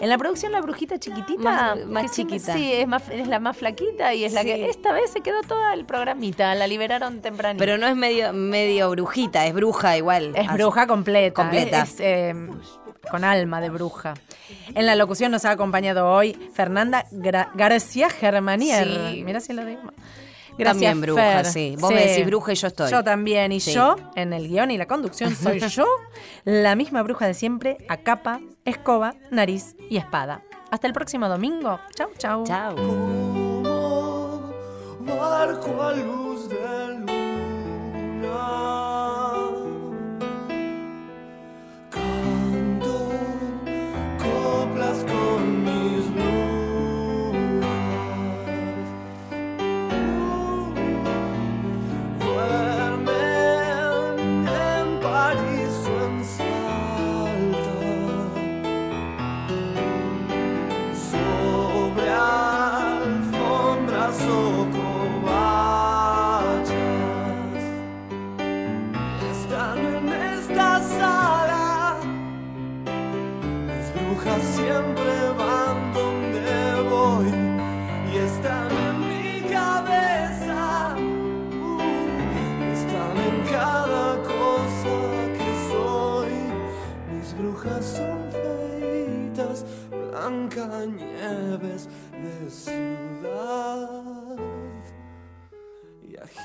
[0.00, 1.42] En la producción la brujita chiquitita,
[1.74, 2.54] Más- más chiquita.
[2.54, 4.46] Sí, es, más, es la más flaquita y es la Sí.
[4.48, 7.58] que esta vez se quedó toda el programita, la liberaron tempranito.
[7.58, 10.32] Pero no es medio, medio brujita, es bruja igual.
[10.36, 11.34] Es bruja completa.
[11.42, 11.82] Completa.
[11.82, 12.34] Es, eh,
[13.10, 14.14] con alma de bruja.
[14.74, 18.86] En la locución nos ha acompañado hoy Fernanda Gra- García Germanier.
[19.12, 19.22] Sí.
[19.24, 19.80] Mira si lo digo.
[20.64, 21.46] También bruja, Fer.
[21.46, 21.76] sí.
[21.78, 22.90] Vos me decís bruja y yo estoy.
[22.90, 23.52] Yo también.
[23.52, 23.72] Y Sí.
[23.72, 25.86] yo, en el guion y la conducción, soy yo,
[26.44, 30.42] la misma bruja de siempre, a capa, escoba, nariz y espada.
[30.70, 31.80] Hasta el próximo domingo.
[31.94, 32.44] Chau, chau.
[32.44, 32.76] Chau.
[35.18, 37.17] barco a luz de luna.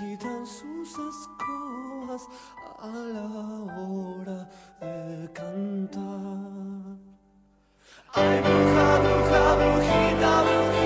[0.03, 2.27] agitan sus escobas
[2.79, 3.25] a la
[3.87, 4.49] hora
[4.81, 6.97] de cantar.
[8.13, 10.82] Ay, bruja, bruja, brujita, bruja.